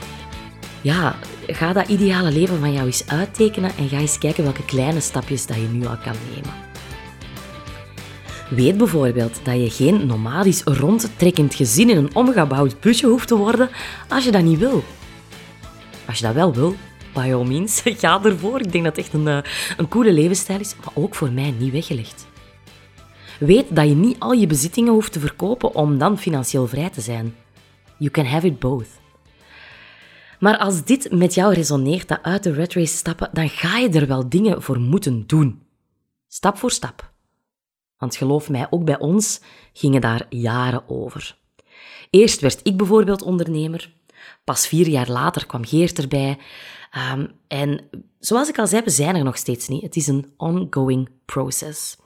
ja, 0.80 1.16
ga 1.46 1.72
dat 1.72 1.88
ideale 1.88 2.32
leven 2.32 2.58
van 2.58 2.72
jou 2.72 2.86
eens 2.86 3.06
uittekenen 3.06 3.70
en 3.78 3.88
ga 3.88 3.98
eens 3.98 4.18
kijken 4.18 4.44
welke 4.44 4.64
kleine 4.64 5.00
stapjes 5.00 5.46
dat 5.46 5.56
je 5.56 5.68
nu 5.72 5.86
al 5.86 5.96
kan 5.96 6.14
nemen. 6.34 6.54
Weet 8.50 8.76
bijvoorbeeld 8.76 9.40
dat 9.42 9.54
je 9.54 9.70
geen 9.70 10.06
nomadisch 10.06 10.62
rondtrekkend 10.64 11.54
gezin 11.54 11.90
in 11.90 11.96
een 11.96 12.14
omgebouwd 12.14 12.80
busje 12.80 13.06
hoeft 13.06 13.28
te 13.28 13.36
worden 13.36 13.70
als 14.08 14.24
je 14.24 14.30
dat 14.30 14.42
niet 14.42 14.58
wil. 14.58 14.84
Als 16.06 16.18
je 16.18 16.24
dat 16.24 16.34
wel 16.34 16.54
wil, 16.54 16.76
by 17.12 17.32
all 17.32 17.46
means, 17.46 17.80
ga 18.00 18.24
ervoor. 18.24 18.60
Ik 18.60 18.72
denk 18.72 18.84
dat 18.84 18.96
het 18.96 19.04
echt 19.04 19.14
een, 19.14 19.28
eh, 19.28 19.38
een 19.76 19.88
coole 19.88 20.12
levensstijl 20.12 20.60
is, 20.60 20.76
maar 20.76 20.92
ook 20.94 21.14
voor 21.14 21.32
mij 21.32 21.50
niet 21.50 21.72
weggelegd. 21.72 22.26
Weet 23.38 23.76
dat 23.76 23.88
je 23.88 23.94
niet 23.94 24.18
al 24.18 24.32
je 24.32 24.46
bezittingen 24.46 24.92
hoeft 24.92 25.12
te 25.12 25.20
verkopen 25.20 25.74
om 25.74 25.98
dan 25.98 26.18
financieel 26.18 26.66
vrij 26.66 26.90
te 26.90 27.00
zijn. 27.00 27.34
You 27.98 28.10
can 28.10 28.24
have 28.24 28.46
it 28.46 28.58
both. 28.58 28.88
Maar 30.38 30.58
als 30.58 30.84
dit 30.84 31.10
met 31.12 31.34
jou 31.34 31.54
resoneert, 31.54 32.08
dat 32.08 32.22
uit 32.22 32.42
de 32.42 32.54
rat 32.54 32.72
race 32.72 32.96
stappen, 32.96 33.30
dan 33.32 33.48
ga 33.48 33.78
je 33.78 33.88
er 33.88 34.06
wel 34.06 34.28
dingen 34.28 34.62
voor 34.62 34.80
moeten 34.80 35.26
doen. 35.26 35.62
Stap 36.28 36.58
voor 36.58 36.70
stap. 36.70 37.12
Want 37.98 38.16
geloof 38.16 38.48
mij, 38.48 38.66
ook 38.70 38.84
bij 38.84 38.98
ons 38.98 39.40
gingen 39.72 40.00
daar 40.00 40.26
jaren 40.28 40.88
over. 40.88 41.36
Eerst 42.10 42.40
werd 42.40 42.60
ik 42.62 42.76
bijvoorbeeld 42.76 43.22
ondernemer. 43.22 43.92
Pas 44.44 44.66
vier 44.66 44.88
jaar 44.88 45.10
later 45.10 45.46
kwam 45.46 45.64
Geert 45.64 45.98
erbij. 45.98 46.38
Ehm, 46.90 47.26
en 47.48 47.88
zoals 48.18 48.48
ik 48.48 48.58
al 48.58 48.66
zei, 48.66 48.82
we 48.82 48.90
zijn 48.90 49.16
er 49.16 49.24
nog 49.24 49.36
steeds 49.36 49.68
niet. 49.68 49.82
Het 49.82 49.96
is 49.96 50.06
een 50.06 50.32
ongoing 50.36 51.08
process. 51.24 51.96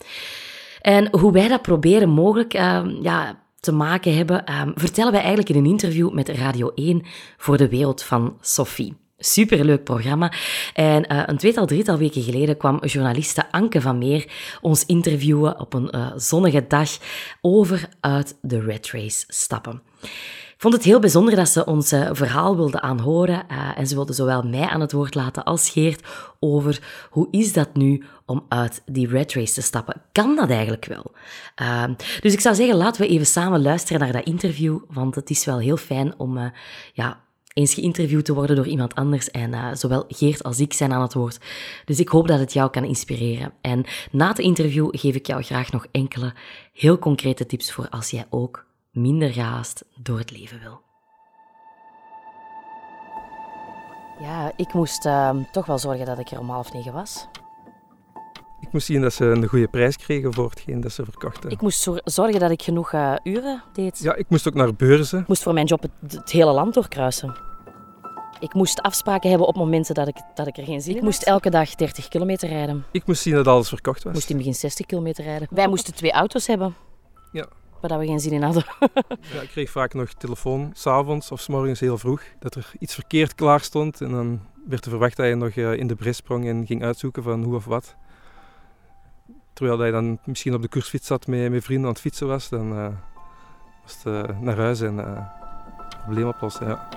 En 0.80 1.18
hoe 1.18 1.32
wij 1.32 1.48
dat 1.48 1.62
proberen 1.62 2.08
mogelijk 2.08 2.54
ehm, 2.54 3.02
ja, 3.02 3.42
te 3.60 3.72
maken 3.72 4.16
hebben, 4.16 4.44
ehm, 4.44 4.72
vertellen 4.74 5.12
wij 5.12 5.20
eigenlijk 5.20 5.50
in 5.50 5.56
een 5.56 5.70
interview 5.70 6.12
met 6.12 6.28
Radio 6.28 6.72
1 6.74 7.02
voor 7.36 7.56
de 7.56 7.68
wereld 7.68 8.02
van 8.02 8.36
Sophie. 8.40 8.96
Superleuk 9.18 9.84
programma. 9.84 10.32
En 10.74 11.12
uh, 11.12 11.22
een 11.26 11.36
tweetal, 11.36 11.66
drietal 11.66 11.98
weken 11.98 12.22
geleden 12.22 12.56
kwam 12.56 12.84
journaliste 12.84 13.50
Anke 13.50 13.80
van 13.80 13.98
Meer 13.98 14.32
ons 14.60 14.86
interviewen 14.86 15.60
op 15.60 15.74
een 15.74 15.88
uh, 15.96 16.12
zonnige 16.16 16.64
dag 16.66 16.90
over 17.40 17.88
uit 18.00 18.38
de 18.42 18.60
Red 18.60 18.90
Race 18.90 19.24
stappen. 19.28 19.82
Ik 20.54 20.60
vond 20.60 20.74
het 20.74 20.84
heel 20.84 21.00
bijzonder 21.00 21.36
dat 21.36 21.48
ze 21.48 21.64
ons 21.64 21.92
uh, 21.92 22.08
verhaal 22.12 22.56
wilde 22.56 22.80
aanhoren 22.80 23.44
uh, 23.50 23.78
en 23.78 23.86
ze 23.86 23.94
wilde 23.94 24.12
zowel 24.12 24.42
mij 24.42 24.66
aan 24.66 24.80
het 24.80 24.92
woord 24.92 25.14
laten 25.14 25.44
als 25.44 25.70
Geert 25.70 26.06
over 26.40 26.82
hoe 27.10 27.28
is 27.30 27.52
dat 27.52 27.74
nu 27.74 28.04
om 28.26 28.44
uit 28.48 28.82
die 28.86 29.08
red 29.08 29.32
race 29.32 29.52
te 29.52 29.62
stappen. 29.62 30.02
Kan 30.12 30.36
dat 30.36 30.50
eigenlijk 30.50 30.84
wel? 30.84 31.12
Uh, 31.62 31.84
dus 32.20 32.32
ik 32.32 32.40
zou 32.40 32.54
zeggen, 32.54 32.76
laten 32.76 33.00
we 33.00 33.08
even 33.08 33.26
samen 33.26 33.62
luisteren 33.62 34.00
naar 34.00 34.12
dat 34.12 34.24
interview, 34.24 34.78
want 34.88 35.14
het 35.14 35.30
is 35.30 35.44
wel 35.44 35.58
heel 35.58 35.76
fijn 35.76 36.18
om 36.18 36.36
uh, 36.36 36.44
ja, 36.92 37.20
eens 37.52 37.74
geïnterviewd 37.74 38.24
te 38.24 38.34
worden 38.34 38.56
door 38.56 38.66
iemand 38.66 38.94
anders. 38.94 39.30
En 39.30 39.76
zowel 39.76 40.04
Geert 40.08 40.42
als 40.42 40.60
ik 40.60 40.72
zijn 40.72 40.92
aan 40.92 41.02
het 41.02 41.14
woord. 41.14 41.38
Dus 41.84 42.00
ik 42.00 42.08
hoop 42.08 42.28
dat 42.28 42.38
het 42.38 42.52
jou 42.52 42.70
kan 42.70 42.84
inspireren. 42.84 43.52
En 43.60 43.84
na 44.10 44.28
het 44.28 44.38
interview 44.38 44.88
geef 44.90 45.14
ik 45.14 45.26
jou 45.26 45.42
graag 45.42 45.72
nog 45.72 45.86
enkele 45.90 46.32
heel 46.72 46.98
concrete 46.98 47.46
tips 47.46 47.72
voor 47.72 47.88
als 47.88 48.10
jij 48.10 48.26
ook 48.30 48.64
minder 48.94 49.32
gehaast 49.32 49.84
door 49.96 50.18
het 50.18 50.30
leven 50.30 50.60
wil. 50.60 50.80
Ja, 54.20 54.52
ik 54.56 54.72
moest 54.72 55.06
uh, 55.06 55.30
toch 55.52 55.66
wel 55.66 55.78
zorgen 55.78 56.06
dat 56.06 56.18
ik 56.18 56.30
er 56.30 56.38
om 56.38 56.50
half 56.50 56.72
negen 56.72 56.92
was. 56.92 57.28
Ik 58.60 58.72
moest 58.72 58.86
zien 58.86 59.00
dat 59.00 59.12
ze 59.12 59.24
een 59.24 59.46
goede 59.46 59.68
prijs 59.68 59.96
kregen 59.96 60.34
voor 60.34 60.50
hetgeen 60.50 60.80
dat 60.80 60.92
ze 60.92 61.04
verkochten. 61.04 61.50
Ik 61.50 61.60
moest 61.60 61.88
zorgen 62.04 62.40
dat 62.40 62.50
ik 62.50 62.62
genoeg 62.62 62.92
uh, 62.92 63.14
uren 63.22 63.62
deed. 63.72 63.98
Ja, 63.98 64.14
ik 64.14 64.28
moest 64.28 64.48
ook 64.48 64.54
naar 64.54 64.74
beurzen. 64.74 65.20
Ik 65.20 65.28
moest 65.28 65.42
voor 65.42 65.52
mijn 65.54 65.66
job 65.66 65.82
het, 65.82 66.12
het, 66.12 66.30
hele 66.30 66.52
land 66.52 66.74
doorkruisen. 66.74 67.36
Ik 68.40 68.54
moest 68.54 68.82
afspraken 68.82 69.28
hebben 69.28 69.46
op 69.46 69.56
momenten 69.56 69.94
dat 69.94 70.08
ik, 70.08 70.16
dat 70.34 70.46
ik 70.46 70.56
er 70.56 70.64
geen 70.64 70.80
zin 70.80 70.88
in 70.88 70.94
had. 70.94 70.96
Ik 70.96 71.02
moest 71.02 71.22
elke 71.22 71.50
dag 71.50 71.74
30 71.74 72.08
kilometer 72.08 72.48
rijden. 72.48 72.84
Ik 72.90 73.06
moest 73.06 73.22
zien 73.22 73.34
dat 73.34 73.46
alles 73.46 73.68
verkocht 73.68 74.02
was. 74.02 74.12
Ik 74.12 74.14
moest 74.14 74.30
in 74.30 74.36
het 74.36 74.44
begin 74.44 74.60
60 74.60 74.86
kilometer 74.86 75.24
rijden. 75.24 75.48
Wij 75.50 75.68
moesten 75.68 75.94
twee 75.94 76.12
auto's 76.12 76.46
hebben. 76.46 76.74
Ja. 77.32 77.46
Waar 77.88 77.98
we 77.98 78.06
geen 78.06 78.20
zin 78.20 78.32
in 78.32 78.42
hadden. 78.42 78.64
ja, 79.34 79.40
ik 79.40 79.48
kreeg 79.48 79.70
vaak 79.70 79.94
nog 79.94 80.12
telefoon, 80.12 80.70
s'avonds 80.74 81.30
of 81.30 81.40
s 81.40 81.48
morgens 81.48 81.80
heel 81.80 81.98
vroeg, 81.98 82.22
dat 82.38 82.54
er 82.54 82.72
iets 82.78 82.94
verkeerd 82.94 83.34
klaar 83.34 83.60
stond. 83.60 84.00
En 84.00 84.10
dan 84.10 84.40
werd 84.66 84.84
er 84.84 84.90
verwacht 84.90 85.16
dat 85.16 85.26
je 85.26 85.34
nog 85.34 85.50
in 85.54 85.86
de 85.86 85.94
bres 85.94 86.16
sprong 86.16 86.46
en 86.46 86.66
ging 86.66 86.82
uitzoeken 86.82 87.22
van 87.22 87.42
hoe 87.42 87.54
of 87.54 87.64
wat. 87.64 87.96
Terwijl 89.52 89.78
hij 89.78 89.90
dan 89.90 90.18
misschien 90.24 90.54
op 90.54 90.62
de 90.62 90.68
kursfiets 90.68 91.06
zat 91.06 91.26
met, 91.26 91.50
met 91.50 91.64
vrienden 91.64 91.86
aan 91.86 91.92
het 91.92 92.02
fietsen 92.02 92.26
was, 92.26 92.48
dan 92.48 92.72
uh, 92.72 92.88
was 93.82 94.02
het 94.02 94.30
uh, 94.30 94.40
naar 94.40 94.56
huis 94.56 94.80
en 94.80 94.94
uh, 94.94 95.26
probleem 96.04 96.28
oplossen. 96.28 96.66
Ja. 96.66 96.88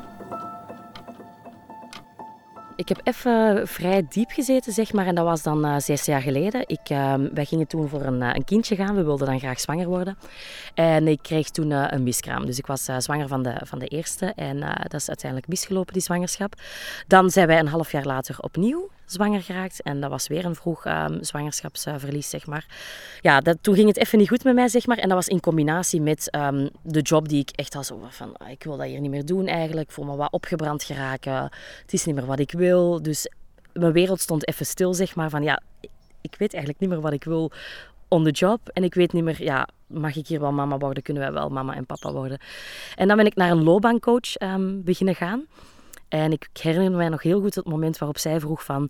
Ik 2.77 2.87
heb 2.87 2.99
even 3.03 3.67
vrij 3.67 4.05
diep 4.09 4.29
gezeten, 4.29 4.73
zeg 4.73 4.93
maar, 4.93 5.05
en 5.05 5.15
dat 5.15 5.25
was 5.25 5.43
dan 5.43 5.65
uh, 5.65 5.79
zes 5.79 6.05
jaar 6.05 6.21
geleden. 6.21 6.63
Ik, 6.67 6.89
uh, 6.89 7.13
wij 7.33 7.45
gingen 7.45 7.67
toen 7.67 7.89
voor 7.89 8.01
een, 8.01 8.21
uh, 8.21 8.29
een, 8.33 8.43
kindje 8.43 8.75
gaan, 8.75 8.95
we 8.95 9.03
wilden 9.03 9.27
dan 9.27 9.39
graag 9.39 9.59
zwanger 9.59 9.87
worden. 9.87 10.17
En 10.73 11.07
ik 11.07 11.19
kreeg 11.21 11.49
toen 11.49 11.71
een 11.71 12.03
miskraam. 12.03 12.45
Dus 12.45 12.57
ik 12.57 12.65
was 12.65 12.89
zwanger 12.97 13.27
van 13.27 13.43
de, 13.43 13.61
van 13.63 13.79
de 13.79 13.87
eerste 13.87 14.33
en 14.35 14.59
dat 14.59 14.93
is 14.93 15.07
uiteindelijk 15.07 15.49
misgelopen, 15.49 15.93
die 15.93 16.01
zwangerschap. 16.01 16.53
Dan 17.07 17.29
zijn 17.29 17.47
wij 17.47 17.59
een 17.59 17.67
half 17.67 17.91
jaar 17.91 18.05
later 18.05 18.35
opnieuw 18.39 18.89
zwanger 19.11 19.41
geraakt. 19.41 19.81
En 19.81 20.01
dat 20.01 20.09
was 20.09 20.27
weer 20.27 20.45
een 20.45 20.55
vroeg 20.55 20.85
um, 20.85 21.23
zwangerschapsverlies, 21.23 22.29
zeg 22.29 22.45
maar. 22.45 22.65
Ja, 23.21 23.41
dat, 23.41 23.57
toen 23.61 23.75
ging 23.75 23.87
het 23.87 23.97
even 23.97 24.17
niet 24.17 24.29
goed 24.29 24.43
met 24.43 24.55
mij, 24.55 24.67
zeg 24.67 24.85
maar. 24.85 24.97
En 24.97 25.07
dat 25.07 25.17
was 25.17 25.27
in 25.27 25.39
combinatie 25.39 26.01
met 26.01 26.35
um, 26.35 26.69
de 26.81 27.01
job 27.01 27.27
die 27.27 27.39
ik 27.39 27.49
echt 27.49 27.77
zo 27.81 28.07
van... 28.09 28.37
Ah, 28.37 28.49
ik 28.49 28.63
wil 28.63 28.77
dat 28.77 28.87
hier 28.87 28.99
niet 28.99 29.11
meer 29.11 29.25
doen 29.25 29.47
eigenlijk. 29.47 29.87
Ik 29.87 29.93
voel 29.93 30.05
me 30.05 30.15
wat 30.15 30.31
opgebrand 30.31 30.83
geraken. 30.83 31.51
Het 31.81 31.93
is 31.93 32.05
niet 32.05 32.15
meer 32.15 32.25
wat 32.25 32.39
ik 32.39 32.51
wil. 32.51 33.01
Dus 33.01 33.29
mijn 33.73 33.91
wereld 33.91 34.19
stond 34.19 34.47
even 34.47 34.65
stil, 34.65 34.93
zeg 34.93 35.15
maar. 35.15 35.29
Van 35.29 35.43
ja, 35.43 35.61
ik 36.21 36.35
weet 36.37 36.53
eigenlijk 36.53 36.79
niet 36.79 36.89
meer 36.89 37.01
wat 37.01 37.13
ik 37.13 37.23
wil 37.23 37.51
on 38.07 38.23
the 38.23 38.31
job. 38.31 38.69
En 38.73 38.83
ik 38.83 38.93
weet 38.93 39.13
niet 39.13 39.23
meer, 39.23 39.43
ja, 39.43 39.67
mag 39.87 40.15
ik 40.15 40.27
hier 40.27 40.39
wel 40.39 40.51
mama 40.51 40.77
worden? 40.77 41.03
Kunnen 41.03 41.23
wij 41.23 41.31
wel 41.31 41.49
mama 41.49 41.75
en 41.75 41.85
papa 41.85 42.11
worden? 42.11 42.39
En 42.95 43.07
dan 43.07 43.17
ben 43.17 43.25
ik 43.25 43.35
naar 43.35 43.51
een 43.51 43.63
loopbaancoach 43.63 44.41
um, 44.41 44.83
beginnen 44.83 45.15
gaan. 45.15 45.45
En 46.07 46.31
ik 46.31 46.49
herinner 46.61 46.97
mij 46.97 47.09
nog 47.09 47.21
heel 47.21 47.41
goed 47.41 47.55
het 47.55 47.65
moment 47.65 47.97
waarop 47.97 48.17
zij 48.17 48.39
vroeg 48.39 48.63
van... 48.63 48.89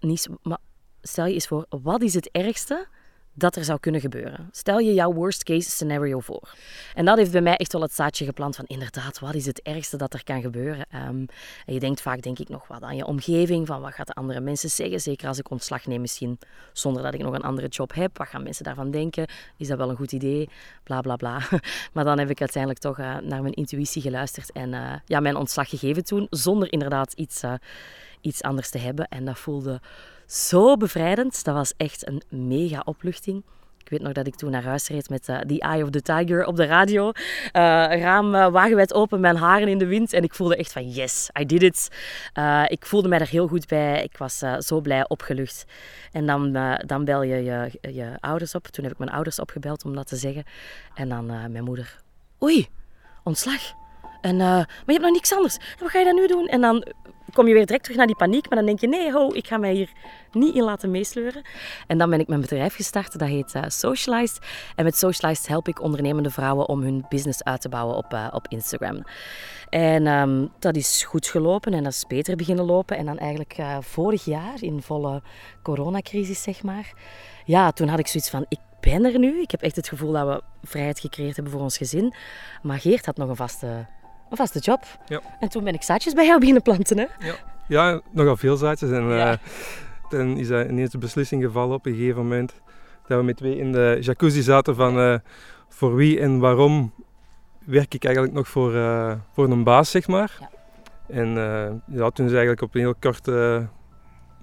Nies, 0.00 0.28
maar 0.42 0.58
stel 1.02 1.26
je 1.26 1.34
eens 1.34 1.46
voor, 1.46 1.66
wat 1.68 2.02
is 2.02 2.14
het 2.14 2.30
ergste 2.30 2.86
dat 3.34 3.56
er 3.56 3.64
zou 3.64 3.80
kunnen 3.80 4.00
gebeuren? 4.00 4.48
Stel 4.52 4.78
je 4.78 4.94
jouw 4.94 5.12
worst 5.12 5.42
case 5.42 5.70
scenario 5.70 6.20
voor. 6.20 6.54
En 6.94 7.04
dat 7.04 7.18
heeft 7.18 7.30
bij 7.30 7.40
mij 7.40 7.56
echt 7.56 7.72
wel 7.72 7.82
het 7.82 7.94
zaadje 7.94 8.24
geplant 8.24 8.56
van 8.56 8.64
inderdaad, 8.66 9.18
wat 9.18 9.34
is 9.34 9.46
het 9.46 9.62
ergste 9.62 9.96
dat 9.96 10.14
er 10.14 10.24
kan 10.24 10.40
gebeuren? 10.40 10.86
Um, 10.94 11.26
en 11.66 11.74
je 11.74 11.80
denkt 11.80 12.00
vaak, 12.00 12.22
denk 12.22 12.38
ik, 12.38 12.48
nog 12.48 12.66
wat 12.68 12.82
aan 12.82 12.96
je 12.96 13.06
omgeving, 13.06 13.66
van 13.66 13.80
wat 13.80 13.92
gaan 13.92 14.04
de 14.04 14.14
andere 14.14 14.40
mensen 14.40 14.70
zeggen? 14.70 15.00
Zeker 15.00 15.28
als 15.28 15.38
ik 15.38 15.50
ontslag 15.50 15.86
neem 15.86 16.00
misschien, 16.00 16.38
zonder 16.72 17.02
dat 17.02 17.14
ik 17.14 17.20
nog 17.20 17.34
een 17.34 17.42
andere 17.42 17.68
job 17.68 17.94
heb. 17.94 18.18
Wat 18.18 18.28
gaan 18.28 18.42
mensen 18.42 18.64
daarvan 18.64 18.90
denken? 18.90 19.26
Is 19.56 19.68
dat 19.68 19.78
wel 19.78 19.90
een 19.90 19.96
goed 19.96 20.12
idee? 20.12 20.48
Bla, 20.82 21.00
bla, 21.00 21.16
bla. 21.16 21.40
Maar 21.92 22.04
dan 22.04 22.18
heb 22.18 22.30
ik 22.30 22.40
uiteindelijk 22.40 22.82
toch 22.82 22.98
uh, 22.98 23.16
naar 23.18 23.42
mijn 23.42 23.54
intuïtie 23.54 24.02
geluisterd 24.02 24.52
en 24.52 24.72
uh, 24.72 24.92
ja, 25.04 25.20
mijn 25.20 25.36
ontslag 25.36 25.68
gegeven 25.68 26.04
toen, 26.04 26.26
zonder 26.30 26.72
inderdaad 26.72 27.12
iets, 27.12 27.42
uh, 27.42 27.54
iets 28.20 28.42
anders 28.42 28.70
te 28.70 28.78
hebben. 28.78 29.08
En 29.08 29.24
dat 29.24 29.38
voelde 29.38 29.80
zo 30.26 30.76
bevrijdend. 30.76 31.44
Dat 31.44 31.54
was 31.54 31.72
echt 31.76 32.08
een 32.08 32.22
mega 32.28 32.82
opluchting. 32.84 33.42
Ik 33.84 33.90
weet 33.90 34.02
nog 34.02 34.12
dat 34.12 34.26
ik 34.26 34.34
toen 34.34 34.50
naar 34.50 34.64
huis 34.64 34.88
reed 34.88 35.08
met 35.08 35.28
uh, 35.28 35.38
The 35.38 35.60
Eye 35.60 35.82
of 35.82 35.90
the 35.90 36.02
Tiger 36.02 36.46
op 36.46 36.56
de 36.56 36.64
radio. 36.64 37.06
Uh, 37.06 37.12
raam 38.00 38.34
uh, 38.34 38.48
wagenwijd 38.48 38.94
open, 38.94 39.20
mijn 39.20 39.36
haren 39.36 39.68
in 39.68 39.78
de 39.78 39.86
wind. 39.86 40.12
En 40.12 40.22
ik 40.22 40.34
voelde 40.34 40.56
echt 40.56 40.72
van 40.72 40.90
yes, 40.90 41.30
I 41.40 41.46
did 41.46 41.62
it. 41.62 41.88
ik 42.66 42.86
voelde 42.86 43.08
mij 43.08 43.18
er 43.18 43.28
heel 43.28 43.46
goed 43.46 43.66
bij. 43.66 44.02
Ik 44.02 44.16
was 44.16 44.42
zo 44.58 44.80
blij, 44.80 45.08
opgelucht. 45.08 45.64
En 46.12 46.26
dan, 46.26 46.52
dan 46.86 47.04
bel 47.04 47.22
je, 47.22 47.42
je 47.42 47.70
je 47.92 48.16
ouders 48.20 48.54
op. 48.54 48.66
Toen 48.66 48.84
heb 48.84 48.92
ik 48.92 48.98
mijn 48.98 49.10
ouders 49.10 49.38
opgebeld 49.38 49.84
om 49.84 49.94
dat 49.94 50.06
te 50.06 50.16
zeggen. 50.16 50.44
En 50.94 51.08
dan 51.08 51.26
mijn 51.26 51.64
moeder. 51.64 52.00
Oei, 52.42 52.68
ontslag. 53.24 53.72
En, 54.20 54.36
maar 54.36 54.66
je 54.86 54.92
hebt 54.92 55.02
nog 55.02 55.12
niks 55.12 55.32
anders. 55.32 55.58
Wat 55.78 55.90
ga 55.90 55.98
je 55.98 56.04
dan 56.04 56.14
nu 56.14 56.26
doen? 56.26 56.46
En 56.46 56.60
dan 56.60 56.86
kom 57.34 57.46
je 57.46 57.54
weer 57.54 57.66
direct 57.66 57.82
terug 57.82 57.98
naar 57.98 58.06
die 58.06 58.16
paniek. 58.16 58.48
Maar 58.48 58.58
dan 58.58 58.66
denk 58.66 58.80
je, 58.80 58.88
nee, 58.88 59.12
ho, 59.12 59.32
ik 59.32 59.46
ga 59.46 59.56
mij 59.56 59.72
hier 59.72 59.90
niet 60.32 60.54
in 60.54 60.62
laten 60.62 60.90
meesleuren. 60.90 61.42
En 61.86 61.98
dan 61.98 62.10
ben 62.10 62.20
ik 62.20 62.28
mijn 62.28 62.40
bedrijf 62.40 62.74
gestart. 62.74 63.18
Dat 63.18 63.28
heet 63.28 63.54
uh, 63.54 63.62
Socialized. 63.66 64.38
En 64.76 64.84
met 64.84 64.96
Socialized 64.96 65.48
help 65.48 65.68
ik 65.68 65.82
ondernemende 65.82 66.30
vrouwen 66.30 66.68
om 66.68 66.82
hun 66.82 67.06
business 67.08 67.42
uit 67.42 67.60
te 67.60 67.68
bouwen 67.68 67.96
op, 67.96 68.12
uh, 68.12 68.28
op 68.32 68.48
Instagram. 68.48 69.04
En 69.68 70.06
um, 70.06 70.50
dat 70.58 70.76
is 70.76 71.04
goed 71.04 71.26
gelopen 71.26 71.74
en 71.74 71.82
dat 71.82 71.92
is 71.92 72.04
beter 72.06 72.36
beginnen 72.36 72.64
lopen. 72.64 72.96
En 72.96 73.06
dan 73.06 73.18
eigenlijk 73.18 73.58
uh, 73.58 73.76
vorig 73.80 74.24
jaar, 74.24 74.54
in 74.60 74.82
volle 74.82 75.22
coronacrisis, 75.62 76.42
zeg 76.42 76.62
maar. 76.62 76.92
Ja, 77.44 77.70
toen 77.70 77.88
had 77.88 77.98
ik 77.98 78.06
zoiets 78.06 78.30
van, 78.30 78.46
ik 78.48 78.58
ben 78.80 79.04
er 79.04 79.18
nu. 79.18 79.40
Ik 79.40 79.50
heb 79.50 79.62
echt 79.62 79.76
het 79.76 79.88
gevoel 79.88 80.12
dat 80.12 80.26
we 80.26 80.42
vrijheid 80.62 81.00
gecreëerd 81.00 81.34
hebben 81.34 81.52
voor 81.52 81.62
ons 81.62 81.76
gezin. 81.76 82.14
Maar 82.62 82.78
Geert 82.78 83.06
had 83.06 83.16
nog 83.16 83.28
een 83.28 83.36
vaste 83.36 83.86
vaste 84.36 84.58
job. 84.58 84.84
Ja. 85.06 85.20
En 85.40 85.48
toen 85.48 85.64
ben 85.64 85.74
ik 85.74 85.82
zaadjes 85.82 86.12
bij 86.12 86.26
jou 86.26 86.38
beginnen 86.38 86.62
planten. 86.62 86.98
Hè? 86.98 87.06
Ja. 87.18 87.34
ja, 87.68 88.00
nogal 88.10 88.36
veel 88.36 88.56
zaadjes. 88.56 88.90
En 88.90 89.08
ja. 89.08 89.32
uh, 89.32 89.38
dan 90.08 90.36
is 90.36 90.48
er 90.48 90.68
ineens 90.68 90.94
een 90.94 91.00
beslissing 91.00 91.42
gevallen 91.42 91.74
op 91.74 91.86
een 91.86 91.94
gegeven 91.94 92.22
moment. 92.22 92.52
Dat 93.06 93.18
we 93.18 93.24
met 93.24 93.36
twee 93.36 93.58
in 93.58 93.72
de 93.72 93.98
jacuzzi 94.00 94.42
zaten 94.42 94.74
van 94.74 94.98
uh, 94.98 95.18
voor 95.68 95.94
wie 95.94 96.20
en 96.20 96.38
waarom 96.38 96.92
werk 97.64 97.94
ik 97.94 98.04
eigenlijk 98.04 98.34
nog 98.34 98.48
voor, 98.48 98.74
uh, 98.74 99.12
voor 99.32 99.50
een 99.50 99.64
baas, 99.64 99.90
zeg 99.90 100.06
maar. 100.06 100.36
Ja. 100.40 100.48
En 101.06 101.28
ja, 101.86 102.10
toen 102.10 102.26
is 102.26 102.32
eigenlijk 102.32 102.62
op 102.62 102.74
een 102.74 102.80
heel 102.80 102.94
kort 102.94 103.28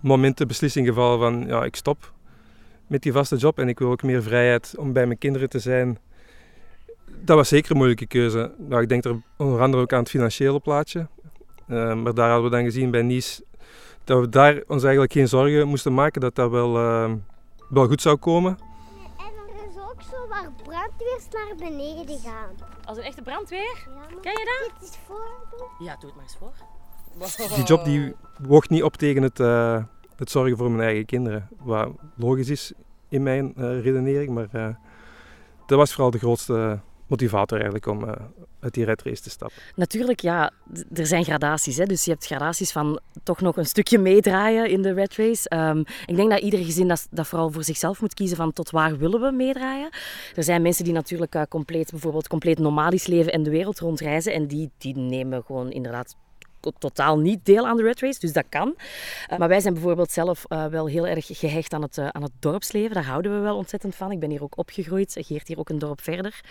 moment 0.01 0.37
de 0.37 0.45
beslissing 0.45 0.87
gevallen 0.87 1.19
van 1.19 1.47
ja, 1.47 1.63
ik 1.63 1.75
stop 1.75 2.13
met 2.91 3.03
die 3.03 3.11
vaste 3.11 3.35
job 3.35 3.59
en 3.59 3.67
ik 3.67 3.79
wil 3.79 3.91
ook 3.91 4.03
meer 4.03 4.23
vrijheid 4.23 4.73
om 4.77 4.93
bij 4.93 5.05
mijn 5.05 5.17
kinderen 5.17 5.49
te 5.49 5.59
zijn 5.59 5.97
dat 7.21 7.35
was 7.35 7.47
zeker 7.47 7.71
een 7.71 7.77
moeilijke 7.77 8.07
keuze. 8.07 8.51
Nou, 8.57 8.81
ik 8.81 8.89
denk 8.89 9.05
er 9.05 9.21
onder 9.37 9.61
andere 9.61 9.83
ook 9.83 9.93
aan 9.93 9.99
het 9.99 10.09
financiële 10.09 10.59
plaatje. 10.59 11.07
Uh, 11.67 11.93
maar 11.93 12.13
daar 12.13 12.29
hadden 12.29 12.49
we 12.49 12.55
dan 12.55 12.65
gezien 12.65 12.91
bij 12.91 13.01
Nice 13.01 13.43
dat 14.03 14.19
we 14.19 14.29
daar 14.29 14.61
ons 14.67 14.81
eigenlijk 14.83 15.13
geen 15.13 15.27
zorgen 15.27 15.67
moesten 15.67 15.93
maken 15.93 16.21
dat 16.21 16.35
dat 16.35 16.49
wel, 16.49 16.77
uh, 16.77 17.11
wel 17.69 17.87
goed 17.87 18.01
zou 18.01 18.17
komen. 18.17 18.57
En 19.17 19.25
er 19.25 19.69
is 19.69 19.75
ook 19.75 20.01
zo 20.11 20.27
waar 20.27 20.51
brandweers 20.63 21.27
naar 21.31 21.69
beneden 21.69 22.19
gaan. 22.19 22.49
Als 22.85 22.97
een 22.97 23.03
echte 23.03 23.21
brandweer? 23.21 23.85
Ja, 23.85 23.91
maar 23.93 24.21
Ken 24.21 24.31
je 24.31 24.67
dat? 24.69 24.79
dit 24.79 24.89
is 24.89 24.97
voor. 25.07 25.31
Ja, 25.79 25.95
doe 25.99 26.09
het 26.09 26.15
maar 26.15 26.23
eens 26.23 26.37
voor. 26.37 26.53
Die 27.55 27.63
job 27.63 27.83
die 27.85 28.13
woog 28.39 28.69
niet 28.69 28.83
op 28.83 28.95
tegen 28.95 29.23
het, 29.23 29.39
eh, 29.39 29.83
het 30.15 30.31
zorgen 30.31 30.57
voor 30.57 30.71
mijn 30.71 30.87
eigen 30.87 31.05
kinderen. 31.05 31.49
Wat 31.59 31.89
logisch 32.15 32.49
is 32.49 32.73
in 33.09 33.23
mijn 33.23 33.53
eh, 33.55 33.81
redenering, 33.81 34.33
maar 34.33 34.47
eh, 34.51 34.75
dat 35.65 35.77
was 35.77 35.93
vooral 35.93 36.11
de 36.11 36.17
grootste 36.17 36.79
motivator 37.11 37.57
eigenlijk 37.57 37.87
om 37.87 38.03
eh, 38.03 38.25
uit 38.59 38.73
die 38.73 38.85
red 38.85 39.01
race 39.03 39.21
te 39.21 39.29
stappen. 39.29 39.57
Natuurlijk, 39.75 40.19
ja, 40.19 40.51
er 40.93 41.05
zijn 41.05 41.23
gradaties. 41.23 41.77
Hè? 41.77 41.85
Dus 41.85 42.05
je 42.05 42.11
hebt 42.11 42.25
gradaties 42.25 42.71
van 42.71 42.99
toch 43.23 43.41
nog 43.41 43.57
een 43.57 43.65
stukje 43.65 43.97
meedraaien 43.97 44.69
in 44.69 44.81
de 44.81 44.93
red 44.93 45.15
race. 45.15 45.49
Ehm, 45.49 45.79
ik 46.05 46.15
denk 46.15 46.29
dat 46.29 46.39
ieder 46.39 46.59
gezin 46.59 46.87
dat, 46.87 47.07
dat 47.11 47.27
vooral 47.27 47.51
voor 47.51 47.63
zichzelf 47.63 48.01
moet 48.01 48.13
kiezen 48.13 48.37
van 48.37 48.53
tot 48.53 48.69
waar 48.69 48.97
willen 48.97 49.21
we 49.21 49.31
meedraaien. 49.31 49.89
Er 50.35 50.43
zijn 50.43 50.61
mensen 50.61 50.83
die 50.83 50.93
natuurlijk 50.93 51.35
eh, 51.35 51.41
compleet, 51.49 51.91
bijvoorbeeld 51.91 52.27
compleet 52.27 52.59
nomadisch 52.59 53.07
leven 53.07 53.31
en 53.31 53.43
de 53.43 53.49
wereld 53.49 53.79
rondreizen. 53.79 54.33
En 54.33 54.47
die, 54.47 54.71
die 54.77 54.97
nemen 54.97 55.43
gewoon 55.43 55.71
inderdaad 55.71 56.15
totaal 56.79 57.19
niet 57.19 57.45
deel 57.45 57.67
aan 57.67 57.77
de 57.77 57.83
red 57.83 57.99
race, 57.99 58.19
dus 58.19 58.33
dat 58.33 58.45
kan. 58.49 58.75
Eh, 59.27 59.37
maar 59.37 59.47
wij 59.47 59.59
zijn 59.59 59.73
bijvoorbeeld 59.73 60.11
zelf 60.11 60.45
eh, 60.47 60.65
wel 60.65 60.87
heel 60.87 61.07
erg 61.07 61.25
gehecht 61.29 61.73
aan 61.73 61.81
het, 61.81 61.97
eh, 61.97 62.07
aan 62.07 62.23
het 62.23 62.31
dorpsleven. 62.39 62.93
Daar 62.93 63.05
houden 63.05 63.33
we 63.33 63.39
wel 63.39 63.57
ontzettend 63.57 63.95
van. 63.95 64.11
Ik 64.11 64.19
ben 64.19 64.29
hier 64.29 64.43
ook 64.43 64.57
opgegroeid. 64.57 65.15
Geert 65.19 65.47
hier 65.47 65.59
ook 65.59 65.69
een 65.69 65.79
dorp 65.79 66.01
verder. 66.01 66.41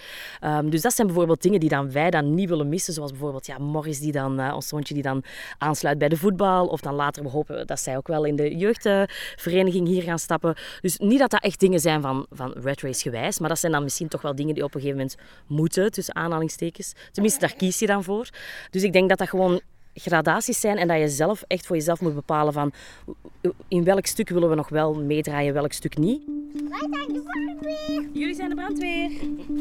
Ehm, 0.41 0.69
dus 0.69 0.83
dat 0.83 0.95
zijn 0.95 1.07
bijvoorbeeld 1.07 1.43
dingen 1.43 1.61
die 1.61 1.69
dan 1.69 1.93
wij 1.93 2.11
dan 2.11 2.35
niet 2.35 2.49
willen 2.49 2.69
missen. 2.69 2.95
Zoals 2.95 3.11
bijvoorbeeld 3.11 3.47
ja, 3.47 3.59
Morris, 3.59 4.01
die 4.01 4.13
dan, 4.13 4.53
ons 4.53 4.69
zoontje, 4.69 4.95
die 4.95 5.03
dan 5.03 5.25
aansluit 5.59 5.99
bij 5.99 6.09
de 6.09 6.17
voetbal. 6.17 6.67
Of 6.67 6.81
dan 6.81 6.95
later, 6.95 7.23
we 7.23 7.29
hopen 7.29 7.67
dat 7.67 7.81
zij 7.81 7.97
ook 7.97 8.07
wel 8.07 8.25
in 8.25 8.37
de 8.37 8.57
jeugdvereniging 8.57 9.87
hier 9.87 10.03
gaan 10.03 10.19
stappen. 10.19 10.55
Dus 10.81 10.99
niet 10.99 11.19
dat 11.19 11.31
dat 11.31 11.43
echt 11.43 11.61
dingen 11.61 11.81
zijn 11.81 12.03
van, 12.03 12.27
van 12.31 12.53
red 12.53 12.83
race 12.83 13.03
gewijs. 13.03 13.39
Maar 13.39 13.49
dat 13.49 13.59
zijn 13.59 13.73
dan 13.73 13.83
misschien 13.83 14.09
toch 14.09 14.23
wel 14.23 14.35
dingen 14.35 14.55
die 14.55 14.65
op 14.65 14.75
een 14.75 14.81
gegeven 14.81 15.01
moment 15.01 15.19
moeten, 15.47 15.91
tussen 15.91 16.15
aanhalingstekens. 16.15 16.93
Tenminste, 17.13 17.41
daar 17.41 17.55
kies 17.55 17.79
je 17.79 17.87
dan 17.87 18.05
voor. 18.05 18.29
Dus 18.71 18.83
ik 18.83 18.93
denk 18.93 19.09
dat 19.09 19.19
dat 19.19 19.29
gewoon 19.29 19.61
gradaties 19.95 20.61
zijn 20.61 20.77
en 20.77 20.89
dat 20.89 20.99
je 20.99 21.09
zelf 21.09 21.45
echt 21.47 21.67
voor 21.67 21.77
jezelf 21.77 22.01
moet 22.01 22.15
bepalen 22.15 22.53
van 22.53 22.73
in 23.69 23.85
welk 23.85 24.07
stuk 24.07 24.29
willen 24.29 24.49
we 24.49 24.55
nog 24.55 24.69
wel 24.69 24.95
meedraaien, 24.95 25.55
welk 25.55 25.73
stuk 25.73 25.99
niet. 25.99 26.23
Wij 26.53 26.89
zijn 26.91 27.13
de 27.13 27.23
brandweer. 27.23 28.09
Jullie 28.13 28.35
zijn 28.35 28.49
de 28.49 28.55
brandweer. 28.55 29.11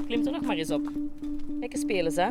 Klimt 0.06 0.26
er 0.26 0.32
nog 0.32 0.42
maar 0.42 0.56
eens 0.56 0.72
op. 0.72 0.92
Lekker 1.60 1.80
spelen 1.80 2.12
ze. 2.12 2.22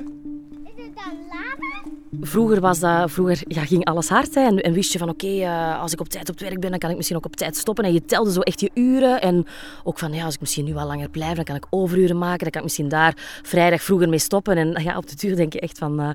Is 0.64 0.85
het 0.85 0.95
dan 0.95 1.26
lava? 1.28 1.97
Vroeger, 2.21 2.61
was 2.61 2.78
dat, 2.78 3.11
vroeger 3.11 3.40
ja, 3.47 3.64
ging 3.64 3.85
alles 3.85 4.09
hard 4.09 4.35
hè, 4.35 4.40
en, 4.40 4.59
en 4.59 4.73
wist 4.73 4.93
je 4.93 4.99
van 4.99 5.09
oké, 5.09 5.26
eh, 5.26 5.81
als 5.81 5.93
ik 5.93 6.00
op 6.00 6.09
tijd 6.09 6.28
op 6.28 6.38
het 6.38 6.49
werk 6.49 6.61
ben, 6.61 6.71
dan 6.71 6.78
kan 6.78 6.90
ik 6.90 6.97
misschien 6.97 7.17
ook 7.17 7.25
op 7.25 7.37
tijd 7.37 7.57
stoppen. 7.57 7.85
En 7.85 7.93
je 7.93 8.05
telde 8.05 8.33
zo 8.33 8.40
echt 8.40 8.61
je 8.61 8.71
uren. 8.75 9.21
En 9.21 9.47
ook 9.85 9.99
van 9.99 10.12
ja, 10.12 10.25
als 10.25 10.35
ik 10.35 10.40
misschien 10.40 10.64
nu 10.64 10.75
wel 10.75 10.87
langer 10.87 11.11
blijf, 11.11 11.35
dan 11.35 11.45
kan 11.45 11.57
ik 11.57 11.67
overuren 11.71 12.19
maken. 12.19 12.38
Dan 12.38 12.50
kan 12.50 12.61
ik 12.61 12.67
misschien 12.67 12.88
daar 12.88 13.40
vrijdag 13.43 13.83
vroeger 13.83 14.09
mee 14.09 14.19
stoppen. 14.19 14.57
En 14.57 14.83
ja, 14.83 14.97
op 14.97 15.09
de 15.09 15.17
duur 15.17 15.37
denk 15.37 15.52
je 15.52 15.61
echt 15.61 15.78
van 15.78 16.00
eh, 16.00 16.11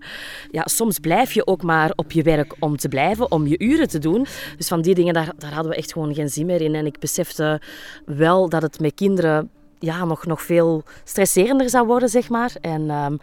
ja, 0.52 0.62
soms 0.66 1.00
blijf 1.00 1.32
je 1.32 1.48
ook 1.48 1.64
maar 1.64 1.73
op 1.96 2.12
je 2.12 2.24
werk 2.24 2.56
om 2.60 2.78
te 2.78 2.88
blijven, 2.88 3.32
om 3.32 3.48
je 3.48 3.60
uren 3.60 3.88
te 3.88 4.00
doen. 4.00 4.26
Dus 4.58 4.68
van 4.68 4.82
die 4.82 4.96
dingen, 4.96 5.14
daar, 5.14 5.32
daar 5.38 5.54
hadden 5.54 5.72
we 5.72 5.78
echt 5.78 5.94
gewoon 5.94 6.14
geen 6.14 6.30
zin 6.30 6.46
meer 6.46 6.62
in. 6.62 6.76
En 6.76 6.86
ik 6.86 7.00
besefte 7.00 7.62
wel 8.06 8.50
dat 8.50 8.62
het 8.62 8.80
met 8.80 8.94
kinderen 8.94 9.50
ja, 9.80 10.06
nog, 10.06 10.26
nog 10.26 10.42
veel 10.42 10.84
stresserender 11.04 11.70
zou 11.70 11.88
worden, 11.88 12.10
zeg 12.10 12.30
maar. 12.30 12.56
En 12.62 12.90
ehm, 12.90 13.18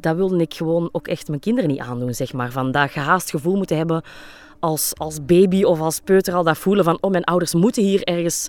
dat 0.00 0.16
wilde 0.16 0.38
ik 0.38 0.54
gewoon 0.54 0.88
ook 0.92 1.08
echt 1.08 1.28
mijn 1.28 1.40
kinderen 1.40 1.70
niet 1.70 1.80
aandoen, 1.80 2.14
zeg 2.14 2.32
maar. 2.32 2.50
Van 2.50 2.70
dat 2.70 2.90
gehaast 2.90 3.30
gevoel 3.30 3.56
moeten 3.56 3.76
hebben 3.76 4.02
als, 4.64 4.92
als 4.96 5.24
baby 5.24 5.62
of 5.62 5.80
als 5.80 6.00
peuter 6.00 6.34
al 6.34 6.42
dat 6.42 6.58
voelen 6.58 6.84
van 6.84 6.98
oh, 7.00 7.10
mijn 7.10 7.24
ouders 7.24 7.54
moeten 7.54 7.82
hier 7.82 8.02
ergens 8.02 8.48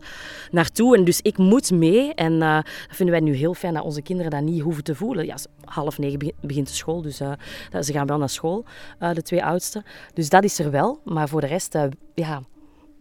naartoe 0.51 0.97
en 0.97 1.03
dus 1.03 1.21
ik 1.21 1.37
moet 1.37 1.71
mee. 1.71 2.13
En 2.13 2.41
eh, 2.41 2.55
dat 2.55 2.95
vinden 2.95 3.15
wij 3.15 3.23
nu 3.23 3.33
heel 3.33 3.53
fijn 3.53 3.73
dat 3.73 3.83
onze 3.83 4.01
kinderen 4.01 4.31
dat 4.31 4.41
niet 4.41 4.61
hoeven 4.61 4.83
te 4.83 4.95
voelen. 4.95 5.25
Ja, 5.25 5.35
half 5.65 5.97
negen 5.97 6.19
be- 6.19 6.33
begint 6.41 6.67
de 6.67 6.73
school, 6.73 7.01
dus 7.01 7.19
eh, 7.19 7.31
ze 7.81 7.91
gaan 7.91 8.07
wel 8.07 8.17
naar 8.17 8.29
school, 8.29 8.65
eh, 8.99 9.13
de 9.13 9.21
twee 9.21 9.43
oudste. 9.43 9.83
Dus 10.13 10.29
dat 10.29 10.43
is 10.43 10.59
er 10.59 10.71
wel, 10.71 10.99
maar 11.03 11.29
voor 11.29 11.41
de 11.41 11.47
rest, 11.47 11.77
ja... 12.13 12.41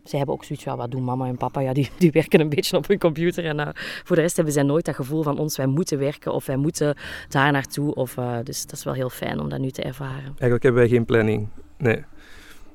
Zij 0.05 0.19
hebben 0.19 0.37
ook 0.37 0.45
zoiets 0.45 0.65
van, 0.65 0.77
wat 0.77 0.91
doen 0.91 1.05
mama 1.05 1.27
en 1.27 1.37
papa? 1.37 1.61
Ja, 1.61 1.73
die, 1.73 1.91
die 1.99 2.11
werken 2.11 2.41
een 2.41 2.49
beetje 2.49 2.77
op 2.77 2.89
hun 2.89 2.99
computer. 2.99 3.45
En 3.45 3.73
voor 4.05 4.17
de 4.17 4.23
rest 4.23 4.37
hebben 4.37 4.55
zij 4.55 4.63
nooit 4.63 4.85
dat 4.85 4.95
gevoel 4.95 5.23
van 5.23 5.39
ons, 5.39 5.57
wij 5.57 5.67
moeten 5.67 5.99
werken 5.99 6.33
of 6.33 6.47
wij 6.47 6.57
moeten 6.57 6.97
daar 7.29 7.53
naartoe. 7.53 7.95
Of, 7.95 8.15
dus 8.43 8.67
dat 8.67 8.73
is 8.73 8.85
wel 8.85 8.95
heel 8.95 9.11
fijn 9.11 9.41
om 9.41 9.49
dat 9.49 9.59
nu 9.59 9.71
te 9.71 9.83
ervaren. 9.83 10.25
Eigenlijk 10.25 10.63
hebben 10.63 10.81
wij 10.81 10.91
geen 10.91 11.05
planning. 11.05 11.49
Nee. 11.79 12.05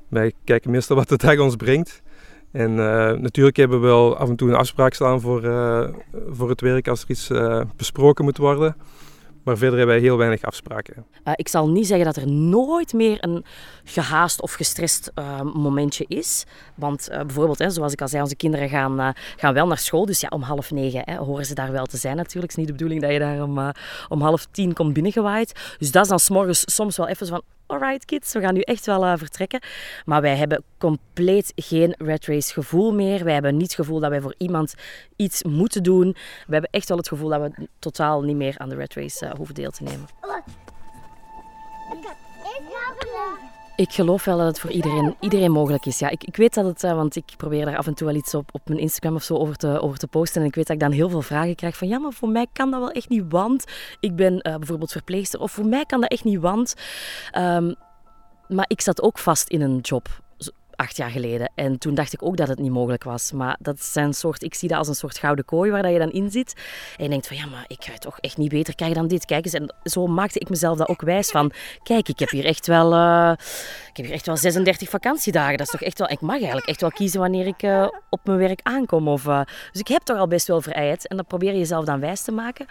Wij 0.10 0.34
kijken 0.44 0.72
meestal 0.72 0.96
wat 0.96 1.10
de 1.10 1.18
dag 1.18 1.40
ons 1.40 1.56
brengt. 1.56 2.02
En 2.52 2.70
eh, 2.80 3.18
natuurlijk 3.18 3.58
hebben 3.58 3.82
we 3.82 3.88
wel 3.88 4.18
af 4.18 4.30
en 4.30 4.36
toe 4.36 4.50
een 4.50 4.56
afspraak 4.56 4.94
staan 4.94 5.22
voor, 5.22 5.44
eh, 5.44 5.90
voor 6.30 6.50
het 6.50 6.62
werk 6.62 6.88
als 6.88 7.02
er 7.02 7.10
iets 7.10 7.30
eh, 7.30 7.62
besproken 7.76 8.26
moet 8.26 8.38
worden. 8.38 8.76
Maar 9.44 9.58
verder 9.58 9.78
hebben 9.78 9.96
wij 9.96 10.06
heel 10.06 10.18
weinig 10.18 10.42
afspraken. 10.42 11.06
Ik 11.36 11.48
zal 11.48 11.70
niet 11.70 11.88
zeggen 11.88 12.06
dat 12.06 12.16
er 12.16 12.28
nooit 12.28 12.94
meer 12.94 13.18
een 13.24 13.46
gehaast 13.84 14.42
of 14.42 14.54
gestrest 14.54 15.12
momentje 15.54 16.06
is. 16.08 16.46
Want 16.76 17.08
bijvoorbeeld, 17.12 17.60
hè, 17.60 17.70
zoals 17.70 17.94
ik 17.94 18.02
al 18.02 18.08
zei, 18.08 18.22
onze 18.22 18.36
kinderen 18.36 18.70
gaan, 18.70 19.14
gaan 19.36 19.54
wel 19.54 19.68
naar 19.68 19.78
school. 19.78 20.06
Dus 20.06 20.20
ja, 20.20 20.28
om 20.28 20.42
half 20.42 20.72
negen 20.72 21.02
hè, 21.06 21.16
horen 21.16 21.46
ze 21.46 21.54
daar 21.54 21.72
wel 21.72 21.86
te 21.86 21.98
zijn 21.98 22.16
natuurlijk. 22.16 22.52
Het 22.52 22.52
is 22.52 22.58
niet 22.58 22.68
de 22.68 22.74
bedoeling 22.74 23.02
dat 23.02 23.12
je 23.12 23.20
daar 23.20 23.44
om, 23.44 23.74
om 24.10 24.22
half 24.22 24.48
tien 24.52 24.74
komt 24.74 24.94
binnengewaaid. 24.94 25.76
Dus 25.78 25.92
dat 25.92 26.04
is 26.04 26.10
dan 26.10 26.20
s'morgens 26.20 26.64
soms 26.66 26.98
wel 26.98 27.08
even 27.08 27.28
van... 27.28 27.42
Alright 27.70 28.06
kids, 28.06 28.34
we 28.34 28.40
gaan 28.40 28.54
nu 28.54 28.62
echt 28.62 28.86
wel 28.86 29.18
vertrekken. 29.18 29.60
Maar 30.06 30.22
wij 30.22 30.36
hebben 30.36 30.64
compleet 30.78 31.52
geen 31.56 31.96
red 31.98 32.26
race 32.26 32.54
gevoel 32.54 32.94
meer. 32.94 33.24
Wij 33.24 33.34
hebben 33.34 33.54
niet 33.54 33.62
het 33.62 33.76
gevoel 33.76 34.00
dat 34.00 34.10
wij 34.10 34.22
voor 34.22 34.36
iemand 34.38 34.74
iets 35.16 35.44
moeten 35.44 35.84
doen. 35.84 36.16
We 36.48 36.54
hebben 36.54 36.70
echt 36.72 36.88
wel 36.88 36.98
het 36.98 37.08
gevoel 37.08 37.30
dat 37.30 37.42
we 37.42 37.68
totaal 37.80 38.22
niet 38.22 38.36
meer 38.36 38.58
aan 38.58 38.70
de 38.70 38.76
red 38.76 38.94
race 38.94 39.34
hoeven 39.38 39.56
deel 39.56 39.72
te 39.72 39.84
nemen. 39.84 40.08
Ik 42.52 43.59
geloof 43.88 44.26
wel 44.26 44.38
dat 44.38 44.48
het 44.48 44.60
voor 44.60 44.70
iedereen, 44.70 45.16
iedereen 45.20 45.52
mogelijk 45.52 45.86
is. 45.86 46.00
Ja, 46.00 46.10
ik, 46.10 46.24
ik 46.24 46.36
weet 46.36 46.54
dat 46.54 46.66
het, 46.66 46.84
uh, 46.84 46.94
want 46.94 47.16
ik 47.16 47.26
probeer 47.38 47.66
daar 47.66 47.78
af 47.78 47.88
en 47.88 47.94
toe 47.94 48.08
wel 48.08 48.16
iets 48.16 48.34
op, 48.34 48.50
op 48.52 48.62
mijn 48.68 48.80
Instagram 48.80 49.16
of 49.16 49.24
zo 49.24 49.36
over 49.36 49.56
te, 49.56 49.82
over 49.82 49.98
te 49.98 50.08
posten. 50.08 50.42
En 50.42 50.48
ik 50.48 50.56
weet 50.56 50.68
dat 50.68 50.76
ik 50.76 50.82
dan 50.82 50.92
heel 50.92 51.10
veel 51.10 51.22
vragen 51.22 51.56
krijg 51.56 51.78
van, 51.78 51.88
ja, 51.88 52.00
maar 52.00 52.14
voor 52.14 52.30
mij 52.30 52.48
kan 52.54 52.72
dat 52.72 52.80
wel 52.80 52.92
echt 52.92 53.10
niet, 53.10 53.24
want 53.30 53.64
ik 54.00 54.16
ben 54.16 54.34
uh, 54.34 54.56
bijvoorbeeld 54.56 54.92
verpleegster. 54.92 55.40
Of 55.40 55.52
voor 55.52 55.66
mij 55.66 55.86
kan 55.86 56.02
dat 56.02 56.12
echt 56.12 56.24
niet, 56.24 56.40
want... 56.40 56.74
Um, 57.38 57.76
maar 58.48 58.66
ik 58.68 58.82
zat 58.82 59.02
ook 59.02 59.18
vast 59.18 59.50
in 59.50 59.62
een 59.62 59.80
job 59.80 60.08
acht 60.80 60.98
jaar 60.98 61.10
geleden. 61.10 61.52
En 61.56 61.78
toen 61.78 61.96
dacht 61.96 62.14
ik 62.14 62.24
ook 62.24 62.38
dat 62.38 62.48
het 62.48 62.60
niet 62.60 62.72
mogelijk 62.72 63.04
was. 63.04 63.32
Maar 63.32 63.58
dat 63.60 63.84
zijn 63.84 64.14
soort, 64.14 64.44
ik 64.44 64.54
zie 64.54 64.70
dat 64.70 64.78
als 64.78 64.88
een 64.88 64.96
soort 64.96 65.18
gouden 65.18 65.46
kooi 65.46 65.72
waar 65.72 65.82
dat 65.82 65.92
je 65.92 66.00
dan 66.00 66.12
in 66.12 66.32
zit. 66.32 66.54
En 66.98 67.04
je 67.04 67.10
denkt 67.10 67.28
van 67.28 67.38
ja, 67.38 67.46
maar 67.46 67.66
ik 67.68 67.84
ga 67.84 67.98
toch 67.98 68.20
echt 68.20 68.38
niet 68.38 68.50
beter 68.50 68.76
krijgen 68.76 68.98
dan 68.98 69.08
dit. 69.08 69.26
Kijk 69.26 69.46
eens. 69.46 69.54
En 69.54 69.76
zo 69.84 70.08
maakte 70.08 70.40
ik 70.40 70.50
mezelf 70.50 70.78
dat 70.78 70.88
ook 70.88 71.02
wijs 71.02 71.30
van. 71.30 71.52
Kijk, 71.84 72.10
ik 72.10 72.20
heb 72.20 72.30
hier 72.30 72.46
echt 72.46 72.68
wel, 72.68 72.94
uh, 72.94 73.32
ik 73.90 73.98
heb 73.98 74.06
hier 74.06 74.16
echt 74.16 74.26
wel 74.26 74.38
36 74.38 74.90
vakantiedagen. 74.90 75.58
Dat 75.58 75.66
is 75.66 75.72
toch 75.72 75.82
echt 75.82 76.00
wel, 76.00 76.10
ik 76.10 76.22
mag 76.22 76.36
eigenlijk 76.36 76.68
echt 76.68 76.82
wel 76.82 76.92
kiezen 76.92 77.20
wanneer 77.20 77.48
ik 77.48 77.64
uh, 77.64 77.88
op 78.10 78.20
mijn 78.24 78.38
werk 78.38 78.60
aankom. 78.64 79.08
Of, 79.08 79.26
uh, 79.26 79.42
dus 79.72 79.82
ik 79.82 79.88
heb 79.88 80.02
toch 80.02 80.18
al 80.18 80.28
best 80.28 80.48
wel 80.48 80.62
vrijheid. 80.62 81.08
En 81.08 81.18
dat 81.18 81.28
probeer 81.28 81.52
je 81.52 81.58
jezelf 81.58 81.86
dan 81.86 82.00
wijs 82.00 82.22
te 82.22 82.32
maken. 82.32 82.66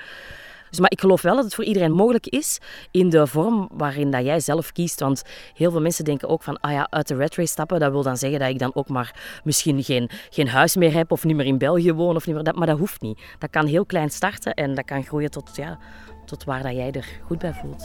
Dus, 0.70 0.80
maar 0.80 0.90
ik 0.90 1.00
geloof 1.00 1.22
wel 1.22 1.34
dat 1.34 1.44
het 1.44 1.54
voor 1.54 1.64
iedereen 1.64 1.92
mogelijk 1.92 2.26
is 2.26 2.60
in 2.90 3.08
de 3.10 3.26
vorm 3.26 3.68
waarin 3.72 4.10
dat 4.10 4.24
jij 4.24 4.40
zelf 4.40 4.72
kiest. 4.72 5.00
Want 5.00 5.22
heel 5.54 5.70
veel 5.70 5.80
mensen 5.80 6.04
denken 6.04 6.28
ook 6.28 6.42
van, 6.42 6.60
ah 6.60 6.72
ja, 6.72 6.86
uit 6.90 7.08
de 7.08 7.14
red 7.14 7.34
race 7.34 7.50
stappen, 7.50 7.80
dat 7.80 7.90
wil 7.90 8.02
dan 8.02 8.16
zeggen 8.16 8.38
dat 8.38 8.48
ik 8.48 8.58
dan 8.58 8.74
ook 8.74 8.88
maar 8.88 9.40
misschien 9.44 9.82
geen, 9.82 10.10
geen 10.30 10.48
huis 10.48 10.76
meer 10.76 10.92
heb 10.92 11.12
of 11.12 11.24
niet 11.24 11.36
meer 11.36 11.46
in 11.46 11.58
België 11.58 11.92
woon. 11.92 12.16
Of 12.16 12.26
niet 12.26 12.34
meer, 12.34 12.44
dat, 12.44 12.54
maar 12.54 12.66
dat 12.66 12.78
hoeft 12.78 13.00
niet. 13.00 13.20
Dat 13.38 13.50
kan 13.50 13.66
heel 13.66 13.86
klein 13.86 14.10
starten 14.10 14.54
en 14.54 14.74
dat 14.74 14.84
kan 14.84 15.04
groeien 15.04 15.30
tot, 15.30 15.56
ja, 15.56 15.78
tot 16.24 16.44
waar 16.44 16.62
dat 16.62 16.72
jij 16.72 16.92
er 16.92 17.06
goed 17.24 17.38
bij 17.38 17.54
voelt. 17.54 17.82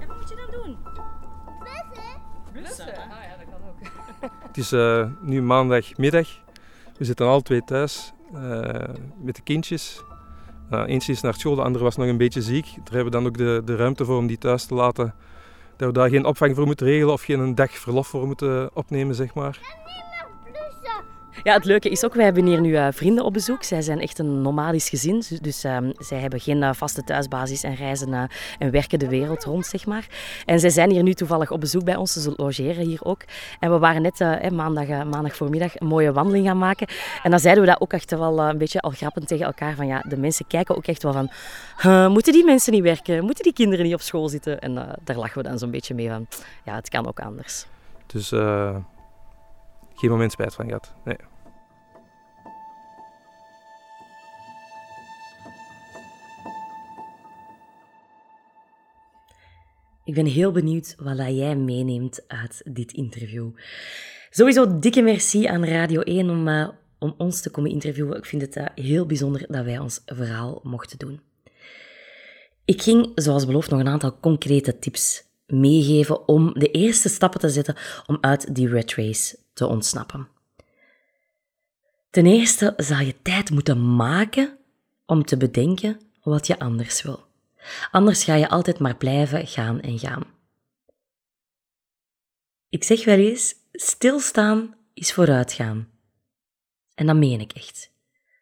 En 0.00 0.06
wat 0.06 0.16
moet 0.16 0.28
je 0.28 0.34
dan 0.34 0.62
doen? 0.62 0.76
Blussen. 2.52 2.84
Blussen? 2.84 2.86
Ah 2.86 3.08
ja, 3.08 3.36
dat 3.36 3.46
kan 3.50 3.68
ook. 3.68 4.42
Het 4.46 4.56
is 4.56 4.72
uh, 4.72 5.06
nu 5.20 5.42
maandagmiddag. 5.42 6.28
We 6.98 7.04
zitten 7.04 7.26
al 7.26 7.40
twee 7.40 7.64
thuis 7.64 8.12
uh, 8.34 8.40
met 9.16 9.36
de 9.36 9.42
kindjes. 9.42 10.02
Uh, 10.72 10.82
eentje 10.86 11.12
is 11.12 11.20
naar 11.20 11.34
school, 11.34 11.54
de 11.54 11.62
andere 11.62 11.84
was 11.84 11.96
nog 11.96 12.06
een 12.06 12.16
beetje 12.16 12.42
ziek. 12.42 12.64
Daar 12.64 12.94
hebben 12.94 13.04
we 13.04 13.10
dan 13.10 13.26
ook 13.26 13.36
de, 13.36 13.62
de 13.64 13.76
ruimte 13.76 14.04
voor 14.04 14.16
om 14.16 14.26
die 14.26 14.38
thuis 14.38 14.64
te 14.64 14.74
laten. 14.74 15.14
Dat 15.76 15.88
we 15.88 15.94
daar 15.94 16.08
geen 16.08 16.24
opvang 16.24 16.56
voor 16.56 16.66
moeten 16.66 16.86
regelen 16.86 17.12
of 17.12 17.22
geen 17.22 17.54
dag 17.54 17.70
verlof 17.70 18.06
voor 18.06 18.26
moeten 18.26 18.70
opnemen, 18.74 19.14
zeg 19.14 19.34
maar. 19.34 19.58
Ja, 21.46 21.52
het 21.52 21.64
leuke 21.64 21.88
is 21.88 22.04
ook, 22.04 22.14
wij 22.14 22.24
hebben 22.24 22.46
hier 22.46 22.60
nu 22.60 22.70
uh, 22.70 22.88
vrienden 22.90 23.24
op 23.24 23.32
bezoek. 23.32 23.62
Zij 23.62 23.82
zijn 23.82 24.00
echt 24.00 24.18
een 24.18 24.42
nomadisch 24.42 24.88
gezin, 24.88 25.22
dus, 25.40 25.64
uh, 25.64 25.78
zij 25.98 26.18
hebben 26.18 26.40
geen 26.40 26.62
uh, 26.62 26.72
vaste 26.72 27.04
thuisbasis 27.04 27.62
en 27.62 27.74
reizen 27.74 28.28
en 28.58 28.70
werken 28.70 28.98
de 28.98 29.08
wereld 29.08 29.44
rond, 29.44 29.66
zeg 29.66 29.86
maar. 29.86 30.06
En 30.44 30.60
zij 30.60 30.70
zijn 30.70 30.90
hier 30.90 31.02
nu 31.02 31.14
toevallig 31.14 31.50
op 31.50 31.60
bezoek 31.60 31.84
bij 31.84 31.96
ons, 31.96 32.12
ze 32.12 32.32
logeren 32.36 32.86
hier 32.86 33.04
ook. 33.04 33.20
En 33.60 33.70
we 33.70 33.78
waren 33.78 34.02
net 34.02 34.20
eh, 34.20 34.50
maandag, 34.50 34.86
maandag 34.86 35.36
voormiddag 35.36 35.80
een 35.80 35.86
mooie 35.86 36.12
wandeling 36.12 36.46
gaan 36.46 36.58
maken. 36.58 36.86
En 37.22 37.30
dan 37.30 37.40
zeiden 37.40 37.64
we 37.64 37.70
dat 37.70 37.80
ook 37.80 37.92
echt 37.92 38.10
wel 38.10 38.40
een 38.40 38.58
beetje 38.58 38.80
al 38.80 38.90
grappend 38.90 39.28
tegen 39.28 39.46
elkaar, 39.46 39.74
van 39.74 39.86
ja, 39.86 40.00
de 40.08 40.16
mensen 40.16 40.46
kijken 40.46 40.76
ook 40.76 40.86
echt 40.86 41.02
wel 41.02 41.12
van, 41.12 41.30
moeten 42.12 42.32
die 42.32 42.44
mensen 42.44 42.72
niet 42.72 42.82
werken? 42.82 43.24
Moeten 43.24 43.44
die 43.44 43.52
kinderen 43.52 43.84
niet 43.84 43.94
op 43.94 44.00
school 44.00 44.28
zitten? 44.28 44.60
En 44.60 44.74
daar 45.04 45.16
lachen 45.16 45.42
we 45.42 45.48
dan 45.48 45.58
zo'n 45.58 45.70
beetje 45.70 45.94
mee 45.94 46.08
van, 46.08 46.26
ja, 46.64 46.74
het 46.74 46.88
kan 46.88 47.06
ook 47.06 47.20
anders. 47.20 47.66
Dus 48.06 48.28
geen 49.94 50.10
moment 50.10 50.32
spijt 50.32 50.54
van 50.54 50.66
gehad. 50.66 50.92
Nee. 51.04 51.16
Ik 60.06 60.14
ben 60.14 60.26
heel 60.26 60.52
benieuwd 60.52 60.94
wat 60.98 61.16
jij 61.16 61.56
meeneemt 61.56 62.24
uit 62.26 62.62
dit 62.64 62.92
interview. 62.92 63.48
Sowieso 64.30 64.78
dikke 64.78 65.02
merci 65.02 65.46
aan 65.46 65.64
Radio 65.64 66.00
1 66.00 66.30
om, 66.30 66.48
eh, 66.48 66.68
om 66.98 67.14
ons 67.18 67.40
te 67.40 67.50
komen 67.50 67.70
interviewen. 67.70 68.16
Ik 68.16 68.24
vind 68.24 68.42
het 68.42 68.56
eh, 68.56 68.66
heel 68.74 69.06
bijzonder 69.06 69.44
dat 69.48 69.64
wij 69.64 69.78
ons 69.78 70.02
verhaal 70.04 70.60
mochten 70.62 70.98
doen. 70.98 71.20
Ik 72.64 72.82
ging, 72.82 73.12
zoals 73.14 73.46
beloofd, 73.46 73.70
nog 73.70 73.80
een 73.80 73.88
aantal 73.88 74.20
concrete 74.20 74.78
tips 74.78 75.24
meegeven 75.46 76.28
om 76.28 76.52
de 76.58 76.70
eerste 76.70 77.08
stappen 77.08 77.40
te 77.40 77.48
zetten 77.48 77.76
om 78.06 78.18
uit 78.20 78.54
die 78.54 78.68
red 78.68 78.94
race 78.94 79.38
te 79.52 79.66
ontsnappen. 79.66 80.28
Ten 82.10 82.26
eerste 82.26 82.74
zal 82.76 82.98
je 82.98 83.14
tijd 83.22 83.50
moeten 83.50 83.96
maken 83.96 84.56
om 85.06 85.24
te 85.24 85.36
bedenken 85.36 86.00
wat 86.22 86.46
je 86.46 86.58
anders 86.58 87.02
wil. 87.02 87.25
Anders 87.90 88.24
ga 88.24 88.34
je 88.34 88.48
altijd 88.48 88.78
maar 88.78 88.96
blijven 88.96 89.46
gaan 89.46 89.80
en 89.80 89.98
gaan. 89.98 90.22
Ik 92.68 92.84
zeg 92.84 93.04
wel 93.04 93.18
eens, 93.18 93.54
stilstaan 93.72 94.74
is 94.94 95.12
vooruitgaan. 95.12 95.88
En 96.94 97.06
dat 97.06 97.16
meen 97.16 97.40
ik 97.40 97.52
echt. 97.52 97.90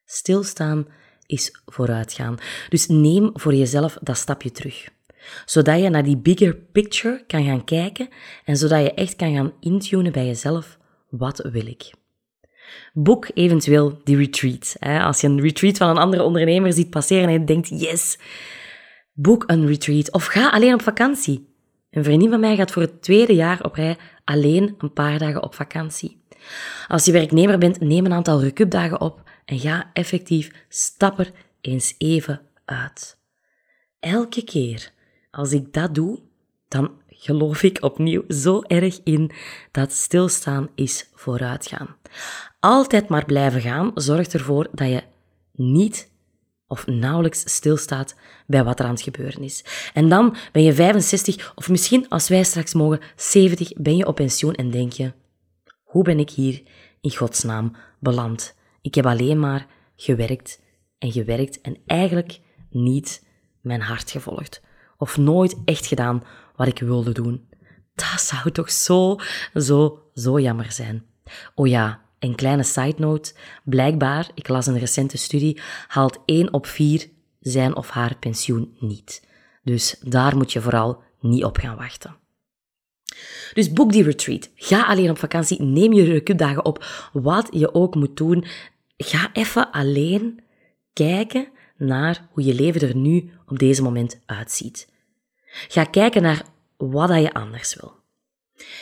Stilstaan 0.05 0.87
is 1.27 1.61
vooruitgaan. 1.67 2.39
Dus 2.69 2.87
neem 2.87 3.31
voor 3.33 3.55
jezelf 3.55 3.99
dat 4.01 4.17
stapje 4.17 4.51
terug. 4.51 4.89
Zodat 5.45 5.81
je 5.81 5.89
naar 5.89 6.05
die 6.05 6.17
bigger 6.17 6.55
picture 6.55 7.25
kan 7.27 7.45
gaan 7.45 7.65
kijken 7.65 8.09
en 8.45 8.57
zodat 8.57 8.83
je 8.83 8.95
echt 8.95 9.17
kan 9.17 9.35
gaan 9.35 9.53
intunen 9.61 10.13
bij 10.13 10.27
jezelf, 10.27 10.79
wat 11.11 11.49
wil 11.53 11.67
ik? 11.67 11.91
Boek 12.93 13.29
eventueel 13.35 14.01
die 14.05 14.17
retreat. 14.17 14.77
Als 14.81 15.21
je 15.21 15.27
een 15.27 15.41
retreat 15.41 15.77
van 15.77 15.89
een 15.89 15.97
andere 15.97 16.23
ondernemer 16.23 16.73
ziet 16.73 16.91
passeren 16.91 17.27
en 17.27 17.33
je 17.33 17.45
denkt, 17.45 17.69
yes, 17.69 18.19
boek 19.15 19.45
een 19.47 19.67
retreat 19.67 20.13
of 20.13 20.25
ga 20.25 20.49
alleen 20.51 20.75
op 20.75 20.83
vakantie. 20.83 21.53
Een 21.91 22.05
vriendin 22.05 22.31
van 22.31 22.41
mij 22.41 22.57
gaat 22.57 22.71
voor 22.71 22.83
het 22.83 23.03
tweede 23.03 23.35
jaar 23.35 23.65
op 23.65 23.75
rij 23.75 23.97
alleen 24.25 24.75
een 24.79 24.93
paar 24.93 25.19
dagen 25.19 25.43
op 25.43 25.55
vakantie. 25.55 26.23
Als 26.89 27.05
je 27.05 27.13
werknemer 27.13 27.59
bent, 27.59 27.81
neem 27.81 28.05
een 28.05 28.13
aantal 28.13 28.41
recupdagen 28.43 29.01
op 29.01 29.23
en 29.45 29.59
ga 29.59 29.91
effectief 29.93 30.67
stap 30.69 31.19
er 31.19 31.31
eens 31.61 31.95
even 31.99 32.41
uit. 32.65 33.19
Elke 34.01 34.45
keer 34.45 34.93
als 35.31 35.53
ik 35.53 35.73
dat 35.73 35.95
doe, 35.95 36.21
dan 36.69 36.91
geloof 37.09 37.63
ik 37.63 37.83
opnieuw 37.83 38.25
zo 38.29 38.63
erg 38.63 39.01
in 39.05 39.31
dat 39.71 39.93
stilstaan 39.93 40.69
is 40.75 41.11
vooruitgaan. 41.15 41.97
Altijd 42.61 43.09
maar 43.09 43.25
blijven 43.25 43.61
gaan 43.61 43.91
zorgt 43.95 44.35
ervoor 44.35 44.69
dat 44.73 44.89
je 44.89 45.03
niet 45.53 46.13
of 46.67 46.87
nauwelijks 46.87 47.55
stilstaat 47.55 48.15
bij 48.47 48.65
wat 48.65 48.79
er 48.79 48.85
aan 48.85 48.91
het 48.91 49.03
gebeuren 49.03 49.43
is. 49.43 49.65
En 49.93 50.09
dan 50.09 50.37
ben 50.53 50.63
je 50.63 50.75
65 50.75 51.53
of 51.55 51.69
misschien 51.69 52.09
als 52.09 52.29
wij 52.29 52.45
straks 52.45 52.75
mogen 52.75 53.01
70 53.17 53.73
ben 53.73 53.97
je 53.97 54.07
op 54.07 54.15
pensioen 54.15 54.55
en 54.55 54.71
denk 54.71 54.93
je, 54.93 55.13
hoe 55.83 56.03
ben 56.05 56.19
ik 56.19 56.31
hier 56.31 56.63
in 57.01 57.17
godsnaam 57.17 57.77
beland? 58.01 58.57
Ik 58.81 58.95
heb 58.95 59.07
alleen 59.07 59.39
maar 59.39 59.67
gewerkt 59.97 60.61
en 60.99 61.13
gewerkt 61.13 61.61
en 61.61 61.77
eigenlijk 61.87 62.41
niet 62.71 63.27
mijn 63.61 63.81
hart 63.81 64.11
gevolgd. 64.11 64.63
Of 64.97 65.17
nooit 65.17 65.57
echt 65.65 65.87
gedaan 65.87 66.23
wat 66.57 66.67
ik 66.67 66.79
wilde 66.79 67.13
doen. 67.13 67.49
Dat 67.95 68.21
zou 68.21 68.51
toch 68.51 68.71
zo, 68.71 69.17
zo, 69.55 70.03
zo 70.15 70.41
jammer 70.41 70.73
zijn. 70.73 71.05
Oh 71.55 71.67
ja, 71.67 72.04
een 72.25 72.35
kleine 72.35 72.63
side 72.63 72.95
note. 72.97 73.33
Blijkbaar, 73.65 74.31
ik 74.35 74.49
las 74.49 74.67
een 74.67 74.79
recente 74.79 75.17
studie, 75.17 75.61
haalt 75.89 76.19
1 76.25 76.53
op 76.53 76.67
4 76.67 77.09
zijn 77.41 77.77
of 77.77 77.91
haar 77.91 78.17
pensioen 78.17 78.77
niet. 78.81 79.27
Dus 79.63 79.97
daar 80.01 80.37
moet 80.37 80.53
je 80.53 80.61
vooral 80.61 81.03
niet 81.21 81.45
op 81.45 81.57
gaan 81.57 81.77
wachten. 81.77 82.17
Dus 83.53 83.73
boek 83.73 83.93
die 83.93 84.03
retreat. 84.03 84.51
Ga 84.55 84.83
alleen 84.83 85.11
op 85.11 85.19
vakantie. 85.19 85.63
Neem 85.63 85.93
je 85.93 86.05
recupdagen 86.05 86.65
op. 86.65 87.09
Wat 87.13 87.49
je 87.51 87.75
ook 87.75 87.95
moet 87.95 88.17
doen. 88.17 88.45
Ga 88.97 89.31
even 89.33 89.71
alleen 89.71 90.41
kijken 90.93 91.49
naar 91.77 92.29
hoe 92.31 92.45
je 92.45 92.55
leven 92.55 92.89
er 92.89 92.97
nu 92.97 93.31
op 93.47 93.59
deze 93.59 93.83
moment 93.83 94.21
uitziet. 94.27 94.89
Ga 95.47 95.85
kijken 95.85 96.23
naar 96.23 96.43
wat 96.77 97.21
je 97.21 97.35
anders 97.35 97.75
wil. 97.75 97.93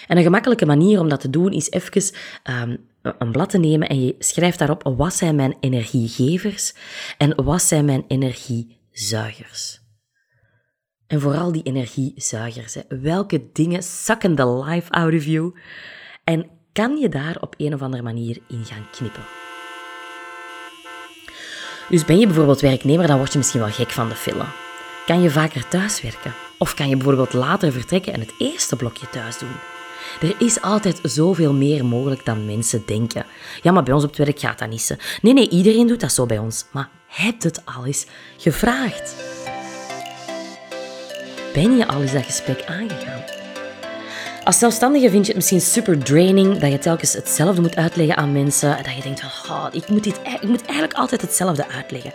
En 0.06 0.16
een 0.16 0.22
gemakkelijke 0.22 0.66
manier 0.66 1.00
om 1.00 1.08
dat 1.08 1.20
te 1.20 1.30
doen 1.30 1.52
is 1.52 1.70
even 1.70 2.14
um, 2.50 2.90
een 3.02 3.32
blad 3.32 3.50
te 3.50 3.58
nemen 3.58 3.88
en 3.88 4.04
je 4.04 4.14
schrijft 4.18 4.58
daarop 4.58 4.92
wat 4.96 5.14
zijn 5.14 5.36
mijn 5.36 5.56
energiegevers 5.60 6.74
en 7.18 7.44
wat 7.44 7.62
zijn 7.62 7.84
mijn 7.84 8.04
energiezuigers. 8.08 9.80
En 11.06 11.20
vooral 11.20 11.52
die 11.52 11.62
energiezuigers. 11.62 12.76
Welke 12.88 13.50
dingen 13.52 13.82
zakken 13.82 14.34
de 14.34 14.64
life 14.64 14.90
out 14.90 15.14
of 15.14 15.24
you? 15.24 15.54
En 16.24 16.50
kan 16.72 16.96
je 16.96 17.08
daar 17.08 17.36
op 17.40 17.54
een 17.56 17.74
of 17.74 17.82
andere 17.82 18.02
manier 18.02 18.38
in 18.48 18.64
gaan 18.64 18.90
knippen? 18.90 19.22
Dus 21.88 22.04
ben 22.04 22.18
je 22.18 22.26
bijvoorbeeld 22.26 22.60
werknemer, 22.60 23.06
dan 23.06 23.16
word 23.16 23.32
je 23.32 23.38
misschien 23.38 23.60
wel 23.60 23.70
gek 23.70 23.90
van 23.90 24.08
de 24.08 24.14
file. 24.14 24.44
Kan 25.06 25.22
je 25.22 25.30
vaker 25.30 25.68
thuiswerken? 25.68 26.34
Of 26.58 26.74
kan 26.74 26.88
je 26.88 26.96
bijvoorbeeld 26.96 27.32
later 27.32 27.72
vertrekken 27.72 28.12
en 28.12 28.20
het 28.20 28.34
eerste 28.38 28.76
blokje 28.76 29.08
thuis 29.08 29.38
doen? 29.38 29.71
Er 30.20 30.34
is 30.38 30.62
altijd 30.62 31.00
zoveel 31.02 31.52
meer 31.52 31.84
mogelijk 31.84 32.24
dan 32.24 32.46
mensen 32.46 32.82
denken. 32.86 33.26
Ja, 33.62 33.72
maar 33.72 33.82
bij 33.82 33.94
ons 33.94 34.04
op 34.04 34.08
het 34.08 34.18
werk 34.18 34.40
gaat 34.40 34.58
dat 34.58 34.68
niet 34.68 34.82
zo. 34.82 34.94
Nee, 35.22 35.32
nee, 35.32 35.48
iedereen 35.48 35.86
doet 35.86 36.00
dat 36.00 36.12
zo 36.12 36.26
bij 36.26 36.38
ons. 36.38 36.64
Maar 36.70 36.88
heb 37.06 37.42
het 37.42 37.62
al 37.64 37.86
eens 37.86 38.06
gevraagd? 38.36 39.14
Ben 41.52 41.76
je 41.76 41.86
al 41.86 42.00
eens 42.00 42.12
dat 42.12 42.24
gesprek 42.24 42.64
aangegaan? 42.66 43.40
Als 44.44 44.58
zelfstandige 44.58 45.10
vind 45.10 45.22
je 45.26 45.32
het 45.32 45.36
misschien 45.36 45.60
super 45.60 45.98
draining 45.98 46.58
dat 46.58 46.70
je 46.70 46.78
telkens 46.78 47.12
hetzelfde 47.12 47.60
moet 47.60 47.76
uitleggen 47.76 48.16
aan 48.16 48.32
mensen. 48.32 48.76
En 48.76 48.82
dat 48.82 48.94
je 48.94 49.02
denkt 49.02 49.20
van, 49.20 49.56
oh, 49.56 49.66
ik, 49.72 49.88
moet 49.88 50.04
dit, 50.04 50.20
ik 50.40 50.48
moet 50.48 50.64
eigenlijk 50.64 50.98
altijd 50.98 51.20
hetzelfde 51.20 51.68
uitleggen. 51.68 52.12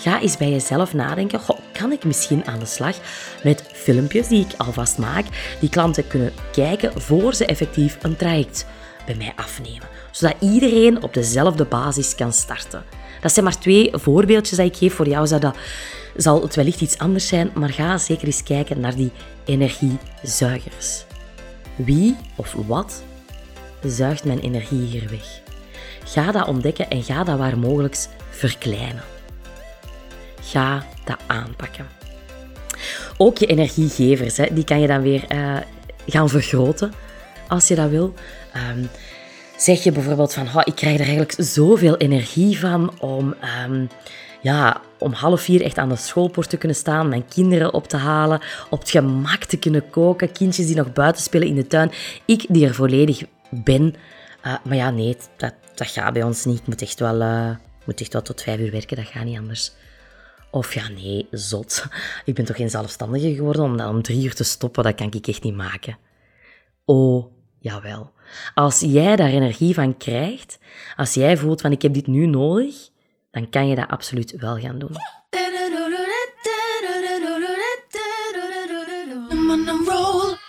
Ga 0.00 0.20
eens 0.20 0.36
bij 0.36 0.50
jezelf 0.50 0.94
nadenken, 0.94 1.40
goh, 1.40 1.58
kan 1.72 1.92
ik 1.92 2.04
misschien 2.04 2.46
aan 2.46 2.58
de 2.58 2.66
slag 2.66 2.96
met 3.42 3.64
filmpjes 3.72 4.28
die 4.28 4.46
ik 4.46 4.54
alvast 4.56 4.98
maak, 4.98 5.26
die 5.60 5.68
klanten 5.68 6.06
kunnen 6.06 6.32
kijken 6.52 7.00
voor 7.00 7.34
ze 7.34 7.44
effectief 7.44 7.98
een 8.02 8.16
traject 8.16 8.66
bij 9.06 9.14
mij 9.14 9.32
afnemen. 9.36 9.88
Zodat 10.10 10.36
iedereen 10.40 11.02
op 11.02 11.14
dezelfde 11.14 11.64
basis 11.64 12.14
kan 12.14 12.32
starten. 12.32 12.84
Dat 13.20 13.32
zijn 13.32 13.44
maar 13.44 13.58
twee 13.58 13.90
voorbeeldjes 13.92 14.56
dat 14.56 14.66
ik 14.66 14.76
geef. 14.76 14.94
Voor 14.94 15.08
jou 15.08 15.26
zou 15.26 15.40
dat, 15.40 15.56
zal 16.16 16.42
het 16.42 16.54
wellicht 16.54 16.80
iets 16.80 16.98
anders 16.98 17.26
zijn, 17.26 17.50
maar 17.54 17.70
ga 17.70 17.98
zeker 17.98 18.26
eens 18.26 18.42
kijken 18.42 18.80
naar 18.80 18.94
die 18.94 19.12
energiezuigers. 19.44 21.04
Wie 21.76 22.16
of 22.36 22.54
wat 22.66 23.02
zuigt 23.82 24.24
mijn 24.24 24.40
energie 24.40 24.86
hier 24.86 25.08
weg? 25.10 25.40
Ga 26.04 26.32
dat 26.32 26.48
ontdekken 26.48 26.90
en 26.90 27.02
ga 27.02 27.24
dat 27.24 27.38
waar 27.38 27.58
mogelijk 27.58 27.96
verkleinen. 28.30 29.02
Ga 30.40 30.86
dat 31.04 31.18
aanpakken. 31.26 31.86
Ook 33.16 33.38
je 33.38 33.46
energiegevers, 33.46 34.36
hè, 34.36 34.46
die 34.52 34.64
kan 34.64 34.80
je 34.80 34.86
dan 34.86 35.02
weer 35.02 35.24
uh, 35.32 35.56
gaan 36.06 36.28
vergroten 36.28 36.92
als 37.48 37.68
je 37.68 37.74
dat 37.74 37.90
wil. 37.90 38.14
Um, 38.76 38.88
zeg 39.56 39.82
je 39.82 39.92
bijvoorbeeld 39.92 40.34
van, 40.34 40.46
ik 40.64 40.74
krijg 40.74 40.94
er 40.94 41.06
eigenlijk 41.06 41.34
zoveel 41.38 41.96
energie 41.96 42.58
van 42.58 43.00
om, 43.00 43.34
um, 43.68 43.88
ja, 44.40 44.80
om 44.98 45.12
half 45.12 45.40
vier 45.40 45.62
echt 45.62 45.78
aan 45.78 45.88
de 45.88 45.96
schoolpoort 45.96 46.50
te 46.50 46.56
kunnen 46.56 46.76
staan, 46.76 47.08
mijn 47.08 47.28
kinderen 47.28 47.74
op 47.74 47.88
te 47.88 47.96
halen, 47.96 48.40
op 48.70 48.78
het 48.80 48.90
gemak 48.90 49.44
te 49.44 49.56
kunnen 49.56 49.90
koken, 49.90 50.32
kindjes 50.32 50.66
die 50.66 50.76
nog 50.76 50.92
buiten 50.92 51.22
spelen 51.22 51.48
in 51.48 51.54
de 51.54 51.66
tuin. 51.66 51.92
Ik 52.24 52.44
die 52.48 52.66
er 52.66 52.74
volledig 52.74 53.22
ben. 53.50 53.94
Uh, 54.46 54.54
maar 54.64 54.76
ja, 54.76 54.90
nee, 54.90 55.16
dat, 55.36 55.54
dat 55.74 55.88
gaat 55.88 56.12
bij 56.12 56.22
ons 56.22 56.44
niet. 56.44 56.58
Ik 56.58 56.66
moet 56.66 56.82
echt 56.82 57.00
wel, 57.00 57.20
uh, 57.20 57.50
moet 57.84 58.00
echt 58.00 58.12
wel 58.12 58.22
tot 58.22 58.42
vijf 58.42 58.58
uur 58.60 58.70
werken, 58.70 58.96
dat 58.96 59.06
gaat 59.06 59.24
niet 59.24 59.38
anders. 59.38 59.72
Of 60.50 60.74
ja, 60.74 60.88
nee, 60.88 61.26
zot. 61.30 61.86
Ik 62.24 62.34
ben 62.34 62.44
toch 62.44 62.56
geen 62.56 62.70
zelfstandige 62.70 63.34
geworden 63.34 63.62
om 63.62 63.76
dan 63.76 63.88
om 63.94 64.02
drie 64.02 64.24
uur 64.24 64.34
te 64.34 64.44
stoppen, 64.44 64.84
dat 64.84 64.94
kan 64.94 65.10
ik 65.12 65.26
echt 65.26 65.42
niet 65.42 65.56
maken. 65.56 65.98
Oh, 66.84 67.26
jawel. 67.58 68.12
Als 68.54 68.80
jij 68.80 69.16
daar 69.16 69.28
energie 69.28 69.74
van 69.74 69.96
krijgt, 69.96 70.58
als 70.96 71.14
jij 71.14 71.36
voelt 71.36 71.60
van 71.60 71.72
ik 71.72 71.82
heb 71.82 71.94
dit 71.94 72.06
nu 72.06 72.26
nodig, 72.26 72.88
dan 73.30 73.50
kan 73.50 73.68
je 73.68 73.74
dat 73.74 73.88
absoluut 73.88 74.34
wel 74.36 74.58
gaan 74.58 74.78
doen. 74.78 74.96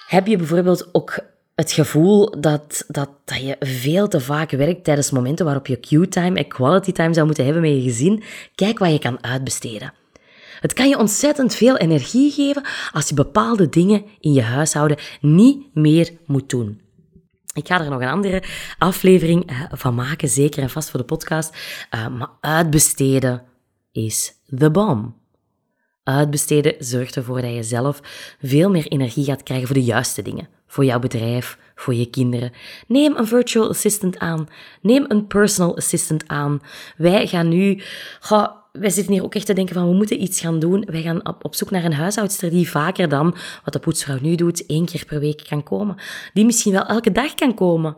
Heb 0.08 0.28
je 0.28 0.38
bijvoorbeeld 0.38 0.90
ook 0.92 1.20
het 1.62 1.71
gevoel 1.71 2.39
dat, 2.39 2.84
dat, 2.88 3.10
dat 3.26 3.41
je 3.41 3.56
veel 3.60 4.08
te 4.08 4.19
vaak 4.19 4.52
werkt 4.52 4.84
tijdens 4.84 5.12
momenten 5.12 5.45
waarop 5.45 5.67
je 5.67 5.80
Q-time 5.80 6.38
en 6.38 6.47
quality 6.47 6.91
time 6.91 7.13
zou 7.13 7.26
moeten 7.26 7.43
hebben 7.45 7.62
met 7.62 7.71
je 7.71 7.82
gezin, 7.82 8.24
kijk 8.56 8.80
wat 8.80 8.91
je 8.91 9.00
kan 9.00 9.24
uitbesteden. 9.24 9.93
Het 10.60 10.74
kan 10.74 10.89
je 10.89 10.97
ontzettend 10.97 11.56
veel 11.56 11.78
energie 11.78 12.32
geven 12.32 12.63
als 12.91 13.10
je 13.10 13.13
bepaalde 13.13 13.69
dingen 13.69 14.06
in 14.19 14.34
je 14.34 14.41
huishouden 14.41 14.97
niet 15.21 15.76
meer 15.76 16.12
moet 16.26 16.50
doen. 16.50 16.82
Ik 17.54 17.67
ga 17.67 17.82
er 17.82 17.89
nog 17.89 18.02
een 18.02 18.08
andere 18.08 18.43
aflevering 18.78 19.50
eh, 19.50 19.62
van 19.71 19.95
maken, 19.95 20.28
zeker 20.28 20.62
en 20.62 20.69
vast 20.69 20.89
voor 20.89 21.00
de 21.00 21.06
podcast. 21.06 21.56
Uh, 21.95 22.08
maar 22.08 22.30
uitbesteden 22.39 23.43
is 23.91 24.34
the 24.58 24.71
bomb. 24.71 25.20
Uitbesteden 26.04 26.76
zorgt 26.80 27.16
ervoor 27.16 27.42
dat 27.42 27.54
je 27.54 27.64
zelf 27.64 28.00
veel 28.42 28.70
meer 28.70 28.88
energie 28.88 29.26
gaat 29.26 29.44
krijgen 29.44 29.68
voor 29.68 29.76
de 29.76 29.84
juiste 29.84 30.22
dingen. 30.22 30.48
Voor 30.68 30.86
jouw 30.86 31.00
bedrijf, 31.00 31.58
voor 31.76 31.94
je 31.94 32.10
kinderen. 32.10 32.52
Neem 32.88 33.18
een 33.18 33.28
virtual 33.28 33.70
assistant 33.70 34.20
aan. 34.20 34.48
Neem 34.82 35.06
een 35.08 35.28
personal 35.28 35.78
assistant 35.78 36.28
aan. 36.28 36.62
Wij 36.98 37.28
gaan 37.28 37.48
nu... 37.48 37.82
Wij 38.72 38.90
zitten 38.90 39.14
hier 39.14 39.24
ook 39.24 39.36
echt 39.36 39.46
te 39.46 39.54
denken 39.54 39.76
van, 39.76 39.88
we 39.88 39.96
moeten 39.96 40.22
iets 40.22 40.40
gaan 40.40 40.60
doen. 40.60 40.86
Wij 40.86 41.02
gaan 41.02 41.28
op, 41.28 41.46
op 41.46 41.56
zoek 41.56 41.72
naar 41.72 41.84
een 41.84 41.94
huishoudster 41.94 42.50
die 42.50 42.70
vaker 42.70 43.10
dan, 43.10 43.36
wat 43.64 43.74
de 43.74 43.80
poetsvrouw 43.80 44.18
nu 44.22 44.36
doet, 44.36 44.66
één 44.66 44.86
keer 44.86 45.06
per 45.06 45.20
week 45.20 45.44
kan 45.50 45.64
komen. 45.64 45.96
Die 46.34 46.46
misschien 46.46 46.72
wel 46.72 46.86
elke 46.86 47.12
dag 47.12 47.34
kan 47.34 47.54
komen. 47.54 47.98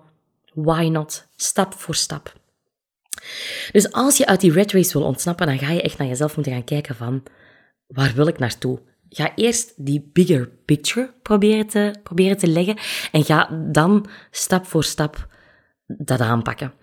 Why 0.54 0.88
not? 0.92 1.28
Stap 1.36 1.74
voor 1.74 1.96
stap. 1.96 2.34
Dus 3.72 3.92
als 3.92 4.18
je 4.18 4.26
uit 4.26 4.42
die 4.42 4.52
red 4.52 4.72
race 4.72 4.98
wil 4.98 5.08
ontsnappen, 5.08 5.48
dan 5.48 5.60
ga 5.60 5.72
je 5.72 5.82
echt 5.82 5.98
naar 5.98 6.08
jezelf 6.08 6.36
moeten 6.36 6.54
gaan 6.54 6.64
kijken 6.64 6.96
van, 6.96 7.24
waar 7.94 8.14
wil 8.16 8.28
ik 8.28 8.40
naartoe? 8.40 8.80
Ga 9.10 9.32
eerst 9.36 9.74
die 9.78 10.10
bigger 10.14 10.50
picture 10.66 11.14
proberen 11.22 11.68
te, 11.68 11.96
proberen 12.04 12.38
te 12.38 12.48
leggen 12.48 12.78
en 13.12 13.24
ga 13.24 13.50
dan 13.72 14.08
stap 14.32 14.66
voor 14.66 14.84
stap 14.84 15.28
dat 15.88 16.20
aanpakken. 16.20 16.74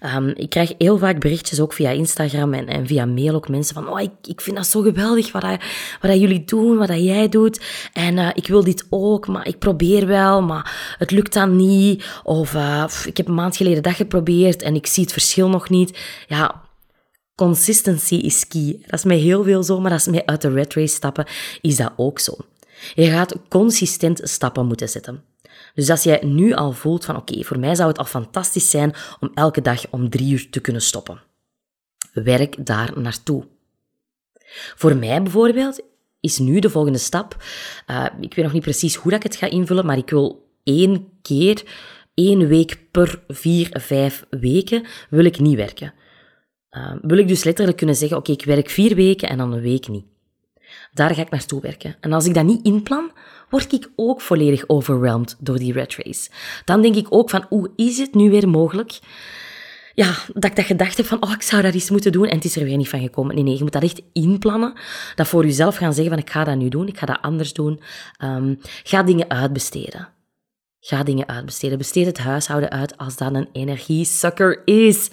Ehm, 0.00 0.28
ik 0.28 0.50
krijg 0.50 0.74
heel 0.78 0.98
vaak 0.98 1.20
berichtjes 1.20 1.60
ook 1.60 1.72
via 1.72 1.90
Instagram 1.90 2.54
en, 2.54 2.66
en 2.66 2.86
via 2.86 3.06
mail 3.06 3.34
ook 3.34 3.48
mensen 3.48 3.74
van 3.74 3.88
oh, 3.88 4.00
ik, 4.00 4.10
ik 4.22 4.40
vind 4.40 4.56
dat 4.56 4.66
zo 4.66 4.80
geweldig 4.80 5.32
wat, 5.32 5.42
wat 5.42 5.60
dat 6.00 6.20
jullie 6.20 6.44
doen, 6.44 6.76
wat 6.76 6.88
dat 6.88 7.04
jij 7.04 7.28
doet. 7.28 7.60
En 7.92 8.18
eh, 8.18 8.28
ik 8.34 8.46
wil 8.46 8.64
dit 8.64 8.86
ook, 8.90 9.26
maar 9.26 9.46
ik 9.46 9.58
probeer 9.58 10.06
wel, 10.06 10.42
maar 10.42 10.94
het 10.98 11.10
lukt 11.10 11.32
dan 11.32 11.56
niet. 11.56 12.20
Of 12.24 12.54
eh, 12.54 12.84
ik 13.06 13.16
heb 13.16 13.28
een 13.28 13.34
maand 13.34 13.56
geleden 13.56 13.82
dat 13.82 13.94
geprobeerd 13.94 14.62
en 14.62 14.74
ik 14.74 14.86
zie 14.86 15.02
het 15.02 15.12
verschil 15.12 15.48
nog 15.48 15.68
niet. 15.68 15.98
Ja, 16.26 16.62
consistency 17.38 18.14
is 18.14 18.48
key. 18.48 18.78
Dat 18.86 18.98
is 18.98 19.04
met 19.04 19.18
heel 19.18 19.42
veel 19.42 19.62
zo, 19.62 19.80
maar 19.80 19.90
dat 19.90 20.06
is 20.06 20.22
uit 20.24 20.42
de 20.42 20.50
red 20.50 20.74
race 20.74 20.94
stappen 20.94 21.26
is 21.60 21.76
dat 21.76 21.92
ook 21.96 22.18
zo. 22.18 22.36
Je 22.94 23.10
gaat 23.10 23.36
consistent 23.48 24.20
stappen 24.22 24.66
moeten 24.66 24.88
zetten. 24.88 25.24
Dus 25.74 25.90
als 25.90 26.02
jij 26.02 26.20
nu 26.24 26.52
al 26.52 26.72
voelt 26.72 27.04
van 27.04 27.16
oké, 27.16 27.44
voor 27.44 27.58
mij 27.58 27.74
zou 27.74 27.88
het 27.88 27.98
al 27.98 28.04
fantastisch 28.04 28.70
zijn 28.70 28.94
om 29.20 29.30
elke 29.34 29.60
dag 29.60 29.90
om 29.90 30.10
drie 30.10 30.32
uur 30.32 30.50
te 30.50 30.60
kunnen 30.60 30.82
stoppen. 30.82 31.20
Werk 32.12 32.66
daar 32.66 33.00
naartoe. 33.00 33.44
Voor 34.76 34.96
mij 34.96 35.22
bijvoorbeeld 35.22 35.80
is 36.20 36.38
nu 36.38 36.58
de 36.58 36.70
volgende 36.70 36.98
stap. 36.98 37.36
uh, 37.86 38.06
ik 38.20 38.34
weet 38.34 38.44
nog 38.44 38.54
niet 38.54 38.62
precies 38.62 38.94
hoe 38.94 39.10
dat 39.10 39.24
ik 39.24 39.30
het 39.32 39.40
ga 39.40 39.46
invullen, 39.46 39.86
maar 39.86 39.98
ik 39.98 40.10
wil 40.10 40.48
één 40.62 41.08
keer, 41.22 41.62
één 42.14 42.48
week 42.48 42.78
per 42.90 43.22
vier, 43.28 43.68
vijf 43.72 44.26
weken, 44.30 44.86
wil 45.10 45.24
ik 45.24 45.38
niet 45.38 45.56
werken. 45.56 45.94
Uh, 46.78 46.92
wil 47.02 47.18
ik 47.18 47.28
dus 47.28 47.44
letterlijk 47.44 47.76
kunnen 47.76 47.96
zeggen, 47.96 48.16
oké, 48.16 48.32
ik 48.32 48.44
werk 48.44 48.70
vier 48.70 48.94
weken 48.94 49.28
en 49.28 49.38
dan 49.38 49.52
een 49.52 49.60
week 49.60 49.88
niet. 49.88 50.04
Daar 50.92 51.14
ga 51.14 51.22
ik 51.22 51.30
naartoe 51.30 51.60
werken. 51.60 51.96
En 52.00 52.12
als 52.12 52.26
ik 52.26 52.34
dat 52.34 52.44
niet 52.44 52.64
inplan, 52.64 53.10
word 53.50 53.72
ik 53.72 53.90
ook 53.96 54.20
volledig 54.20 54.64
overwhelmed 54.66 55.36
door 55.38 55.58
die 55.58 55.72
red 55.72 55.94
race. 55.94 56.30
Dan 56.64 56.82
denk 56.82 56.94
ik 56.94 57.06
ook 57.08 57.30
van, 57.30 57.44
hoe 57.48 57.70
is 57.76 57.98
het 57.98 58.14
nu 58.14 58.30
weer 58.30 58.48
mogelijk? 58.48 58.98
Ja, 59.94 60.14
dat 60.32 60.44
ik 60.44 60.56
dat 60.56 60.64
gedacht 60.64 60.96
heb 60.96 61.06
van, 61.06 61.22
oh, 61.22 61.32
ik 61.32 61.42
zou 61.42 61.62
dat 61.62 61.74
eens 61.74 61.90
moeten 61.90 62.12
doen 62.12 62.26
en 62.26 62.34
het 62.34 62.44
is 62.44 62.56
er 62.56 62.64
weer 62.64 62.76
niet 62.76 62.88
van 62.88 63.00
gekomen. 63.00 63.34
Nee, 63.34 63.44
nee, 63.44 63.56
je 63.56 63.62
moet 63.62 63.72
dat 63.72 63.82
echt 63.82 64.02
inplannen. 64.12 64.72
Dat 65.14 65.28
voor 65.28 65.44
jezelf 65.44 65.76
gaan 65.76 65.94
zeggen 65.94 66.12
van, 66.12 66.22
ik 66.22 66.30
ga 66.30 66.44
dat 66.44 66.56
nu 66.56 66.68
doen, 66.68 66.88
ik 66.88 66.98
ga 66.98 67.06
dat 67.06 67.22
anders 67.22 67.52
doen. 67.52 67.80
Um, 68.24 68.58
ga 68.82 69.02
dingen 69.02 69.30
uitbesteden. 69.30 70.08
Ga 70.80 71.02
dingen 71.02 71.28
uitbesteden. 71.28 71.78
Besteed 71.78 72.06
het 72.06 72.18
huishouden 72.18 72.70
uit 72.70 72.98
als 72.98 73.16
dat 73.16 73.34
een 73.34 73.48
energiesucker 73.52 74.62
is. 74.64 75.10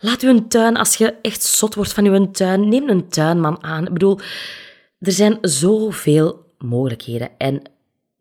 Laat 0.00 0.22
uw 0.22 0.46
tuin, 0.46 0.76
als 0.76 0.96
je 0.96 1.14
echt 1.22 1.42
zot 1.42 1.74
wordt 1.74 1.92
van 1.92 2.04
uw 2.04 2.30
tuin, 2.30 2.68
neem 2.68 2.88
een 2.88 3.08
tuinman 3.08 3.62
aan. 3.62 3.86
Ik 3.86 3.92
bedoel, 3.92 4.20
er 4.98 5.12
zijn 5.12 5.38
zoveel 5.40 6.44
mogelijkheden 6.58 7.30
en 7.38 7.62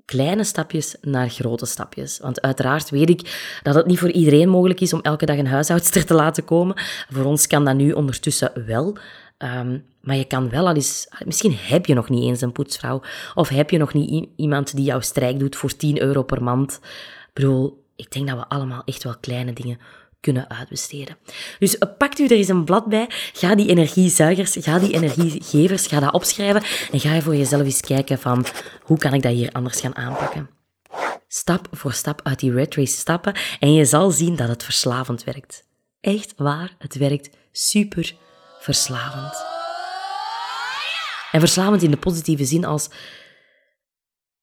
kleine 0.06 0.44
stapjes 0.44 0.96
naar 1.02 1.30
grote 1.30 1.66
stapjes. 1.66 2.20
Want 2.20 2.42
uiteraard 2.42 2.90
weet 2.90 3.10
ik 3.10 3.60
dat 3.64 3.76
het 3.76 3.86
niet 3.86 4.00
voor 4.00 4.12
iedereen 4.12 4.50
mogelijk 4.50 4.82
is 4.82 4.94
om 4.94 5.02
elke 5.02 5.26
dag 5.26 5.38
een 5.38 5.48
huishoudster 5.48 6.06
te 6.06 6.14
laten 6.14 6.46
komen. 6.46 6.76
Voor 7.10 7.26
ons 7.26 7.48
kan 7.48 7.66
dat 7.66 7.76
nu 7.76 7.92
ondertussen 7.92 8.66
wel. 8.66 8.98
Um, 9.38 9.86
maar 10.06 10.16
je 10.16 10.26
kan 10.26 10.50
wel 10.50 10.68
al 10.68 10.76
eens... 10.76 11.08
Misschien 11.26 11.56
heb 11.58 11.86
je 11.86 11.94
nog 11.94 12.10
niet 12.10 12.24
eens 12.24 12.42
een 12.42 12.52
poetsvrouw. 12.52 13.02
Of 13.34 13.50
heb 13.50 13.70
je 13.70 13.78
nog 13.78 13.94
niet 13.94 14.30
iemand 14.36 14.76
die 14.76 14.86
jouw 14.86 15.00
strijk 15.00 15.40
doet 15.40 15.56
voor 15.56 15.76
10 15.76 16.02
euro 16.02 16.24
per 16.24 16.44
maand. 16.44 16.80
Ik 17.28 17.30
bedoel, 17.34 17.86
ik 17.96 18.12
denk 18.12 18.28
dat 18.28 18.38
we 18.38 18.48
allemaal 18.48 18.82
echt 18.86 19.04
wel 19.04 19.18
kleine 19.20 19.54
dingen 19.54 19.80
kunnen 20.20 20.50
uitbesteden. 20.50 21.18
Dus 21.60 21.78
pakt 21.98 22.20
u 22.20 22.26
er 22.26 22.32
eens 22.32 22.48
een 22.48 22.66
blad 22.66 22.86
bij, 22.86 23.10
ga 23.34 23.56
die 23.56 23.70
energiezuigers, 23.70 24.56
ga 24.60 24.80
die 24.80 24.94
energiegevers, 24.94 25.88
ga 25.88 26.00
dat 26.00 26.14
opschrijven 26.14 26.64
en 26.92 27.00
ga 27.00 27.14
je 27.14 27.22
voor 27.22 27.36
jezelf 27.36 27.64
eens 27.64 27.82
kijken 27.82 28.20
van 28.20 28.46
hoe 28.82 28.98
kan 28.98 29.14
ik 29.14 29.22
dat 29.22 29.32
hier 29.32 29.52
anders 29.52 29.80
gaan 29.80 29.96
aanpakken. 29.96 30.50
Stap 31.28 31.68
voor 31.72 31.94
stap 31.94 32.20
uit 32.24 32.40
die 32.40 32.52
red 32.52 32.76
race 32.76 32.98
stappen 32.98 33.36
en 33.60 33.74
je 33.74 33.86
zal 33.86 34.12
zien 34.12 34.36
dat 34.36 34.48
het 34.48 34.64
verslavend 34.64 35.24
werkt. 35.24 35.68
Echt 36.02 36.34
waar, 36.38 36.76
het 36.78 36.96
werkt 36.96 37.30
super 37.52 38.16
verslavend. 38.60 39.65
En 41.36 41.42
verslavend 41.42 41.84
in 41.84 41.92
de 41.92 41.98
positieve 41.98 42.46
zin 42.46 42.66
als, 42.66 42.90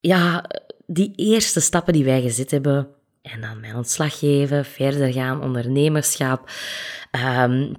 ja, 0.01 0.45
die 0.87 1.13
eerste 1.17 1.61
stappen 1.61 1.93
die 1.93 2.05
wij 2.05 2.23
gezet 2.23 2.51
hebben, 2.51 2.89
en 3.23 3.41
dan 3.41 3.61
mijn 3.61 3.77
ontslag 3.77 4.19
geven, 4.19 4.65
verder 4.65 5.13
gaan, 5.13 5.43
ondernemerschap. 5.43 6.51
Um, 7.39 7.75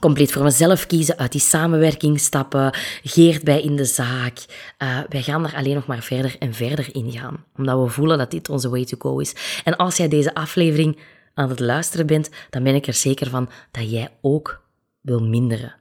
compleet 0.00 0.32
voor 0.32 0.42
mezelf 0.42 0.86
kiezen, 0.86 1.18
uit 1.18 1.32
die 1.32 1.40
samenwerking 1.40 2.20
stappen, 2.20 2.74
Geert 3.02 3.44
bij 3.44 3.60
in 3.60 3.76
de 3.76 3.84
zaak. 3.84 4.44
Uh, 4.78 4.98
wij 5.08 5.22
gaan 5.22 5.42
daar 5.42 5.56
alleen 5.56 5.74
nog 5.74 5.86
maar 5.86 6.02
verder 6.02 6.36
en 6.38 6.54
verder 6.54 6.94
in 6.94 7.10
gaan, 7.12 7.44
omdat 7.56 7.82
we 7.82 7.88
voelen 7.88 8.18
dat 8.18 8.30
dit 8.30 8.48
onze 8.48 8.68
way 8.68 8.84
to 8.84 8.96
go 8.98 9.18
is. 9.18 9.60
En 9.64 9.76
als 9.76 9.96
jij 9.96 10.08
deze 10.08 10.34
aflevering 10.34 10.98
aan 11.34 11.48
het 11.48 11.60
luisteren 11.60 12.06
bent, 12.06 12.30
dan 12.50 12.62
ben 12.62 12.74
ik 12.74 12.86
er 12.86 12.94
zeker 12.94 13.30
van 13.30 13.50
dat 13.70 13.90
jij 13.90 14.08
ook 14.20 14.62
wil 15.00 15.20
minderen. 15.20 15.79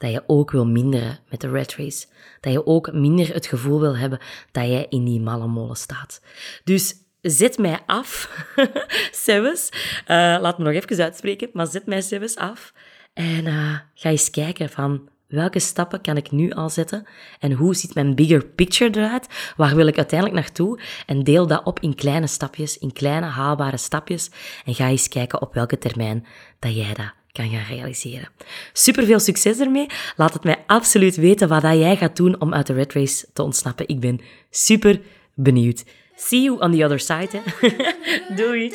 Dat 0.00 0.10
je 0.10 0.22
ook 0.26 0.50
wil 0.50 0.66
minderen 0.66 1.18
met 1.28 1.40
de 1.40 1.50
red 1.50 1.74
race. 1.74 2.06
Dat 2.40 2.52
je 2.52 2.66
ook 2.66 2.92
minder 2.92 3.34
het 3.34 3.46
gevoel 3.46 3.80
wil 3.80 3.96
hebben 3.96 4.18
dat 4.52 4.64
jij 4.64 4.86
in 4.88 5.04
die 5.04 5.20
malle 5.20 5.46
molen 5.46 5.76
staat. 5.76 6.20
Dus 6.64 6.94
zet 7.20 7.58
mij 7.58 7.78
af, 7.86 8.30
Sebes. 9.24 9.68
Uh, 9.72 10.16
laat 10.40 10.58
me 10.58 10.64
nog 10.64 10.72
even 10.72 11.04
uitspreken, 11.04 11.50
maar 11.52 11.66
zet 11.66 11.86
mij 11.86 12.00
Sebes 12.00 12.36
af. 12.36 12.72
En 13.12 13.46
uh, 13.46 13.78
ga 13.94 14.10
eens 14.10 14.30
kijken 14.30 14.68
van 14.68 15.08
welke 15.26 15.58
stappen 15.58 16.00
kan 16.00 16.16
ik 16.16 16.30
nu 16.30 16.50
al 16.50 16.70
zetten 16.70 17.06
en 17.38 17.52
hoe 17.52 17.74
ziet 17.74 17.94
mijn 17.94 18.14
bigger 18.14 18.46
picture 18.46 18.98
eruit? 18.98 19.52
Waar 19.56 19.74
wil 19.74 19.86
ik 19.86 19.96
uiteindelijk 19.96 20.40
naartoe? 20.40 20.80
En 21.06 21.22
deel 21.22 21.46
dat 21.46 21.64
op 21.64 21.80
in 21.80 21.94
kleine 21.94 22.26
stapjes, 22.26 22.78
in 22.78 22.92
kleine 22.92 23.26
haalbare 23.26 23.76
stapjes. 23.76 24.30
En 24.64 24.74
ga 24.74 24.88
eens 24.88 25.08
kijken 25.08 25.42
op 25.42 25.54
welke 25.54 25.78
termijn 25.78 26.26
dat 26.58 26.74
jij 26.74 26.94
dat 26.94 27.12
kan 27.32 27.50
gaan 27.50 27.76
realiseren. 27.76 28.28
Super 28.72 29.04
veel 29.04 29.20
succes 29.20 29.58
ermee. 29.58 29.86
Laat 30.16 30.32
het 30.32 30.44
mij 30.44 30.64
absoluut 30.66 31.16
weten 31.16 31.48
wat 31.48 31.62
jij 31.62 31.96
gaat 31.96 32.16
doen 32.16 32.40
om 32.40 32.54
uit 32.54 32.66
de 32.66 32.72
red 32.72 32.92
race 32.92 33.26
te 33.32 33.42
ontsnappen. 33.42 33.88
Ik 33.88 34.00
ben 34.00 34.20
super 34.50 35.00
benieuwd. 35.34 35.84
See 36.16 36.42
you 36.42 36.60
on 36.60 36.72
the 36.72 36.84
other 36.84 37.00
side. 37.00 37.28
Hè. 37.30 37.68
Doei. 38.36 38.72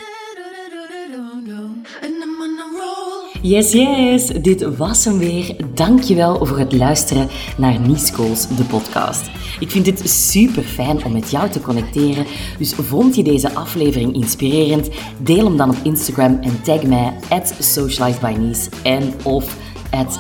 Yes, 3.46 3.72
yes, 3.72 4.28
dit 4.28 4.76
was 4.78 5.06
hem 5.06 5.18
weer. 5.18 5.56
Dankjewel 5.74 6.46
voor 6.46 6.58
het 6.58 6.74
luisteren 6.74 7.30
naar 7.58 7.80
Niescools, 7.80 8.48
de 8.48 8.64
podcast. 8.64 9.30
Ik 9.60 9.72
vind 9.72 9.86
het 9.86 10.10
super 10.10 10.64
fijn 10.64 11.06
om 11.06 11.12
met 11.12 11.32
jou 11.32 11.50
te 11.50 11.62
connecteren. 11.62 12.26
Dus 12.58 12.74
vond 12.74 13.16
je 13.16 13.24
deze 13.24 13.54
aflevering 13.54 14.14
inspirerend? 14.14 14.90
Deel 15.22 15.46
hem 15.46 15.58
dan 15.58 15.70
op 15.70 15.76
Instagram 15.84 16.40
en 16.42 16.62
tag 16.62 16.84
mij 16.84 17.14
at 17.30 17.56
socializedbynies 17.60 18.70
en 18.84 19.14
of 19.24 19.58
at. 19.92 20.20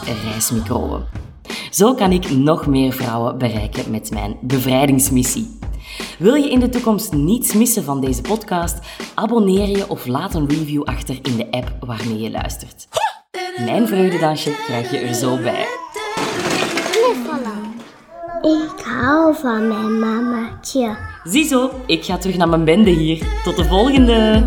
Zo 1.71 1.93
kan 1.93 2.11
ik 2.11 2.29
nog 2.29 2.67
meer 2.67 2.93
vrouwen 2.93 3.37
bereiken 3.37 3.91
met 3.91 4.11
mijn 4.11 4.35
bevrijdingsmissie. 4.41 5.57
Wil 6.19 6.33
je 6.33 6.49
in 6.49 6.59
de 6.59 6.69
toekomst 6.69 7.13
niets 7.13 7.53
missen 7.53 7.83
van 7.83 8.01
deze 8.01 8.21
podcast? 8.21 8.79
Abonneer 9.15 9.67
je 9.67 9.89
of 9.89 10.05
laat 10.05 10.33
een 10.33 10.49
review 10.49 10.83
achter 10.83 11.19
in 11.21 11.37
de 11.37 11.51
app 11.51 11.75
waarmee 11.79 12.19
je 12.19 12.31
luistert. 12.31 12.87
Mijn 13.65 13.87
vreugdedansje 13.87 14.55
krijg 14.65 14.91
je 14.91 14.97
er 14.97 15.13
zo 15.13 15.37
bij. 15.37 15.65
Ik 18.41 18.85
hou 18.85 19.35
van 19.35 19.67
mijn 19.67 19.99
mamaatje. 19.99 20.97
Ziezo, 21.23 21.71
ik 21.85 22.03
ga 22.03 22.17
terug 22.17 22.37
naar 22.37 22.49
mijn 22.49 22.63
bende 22.63 22.89
hier. 22.89 23.27
Tot 23.43 23.55
de 23.55 23.65
volgende! 23.65 24.43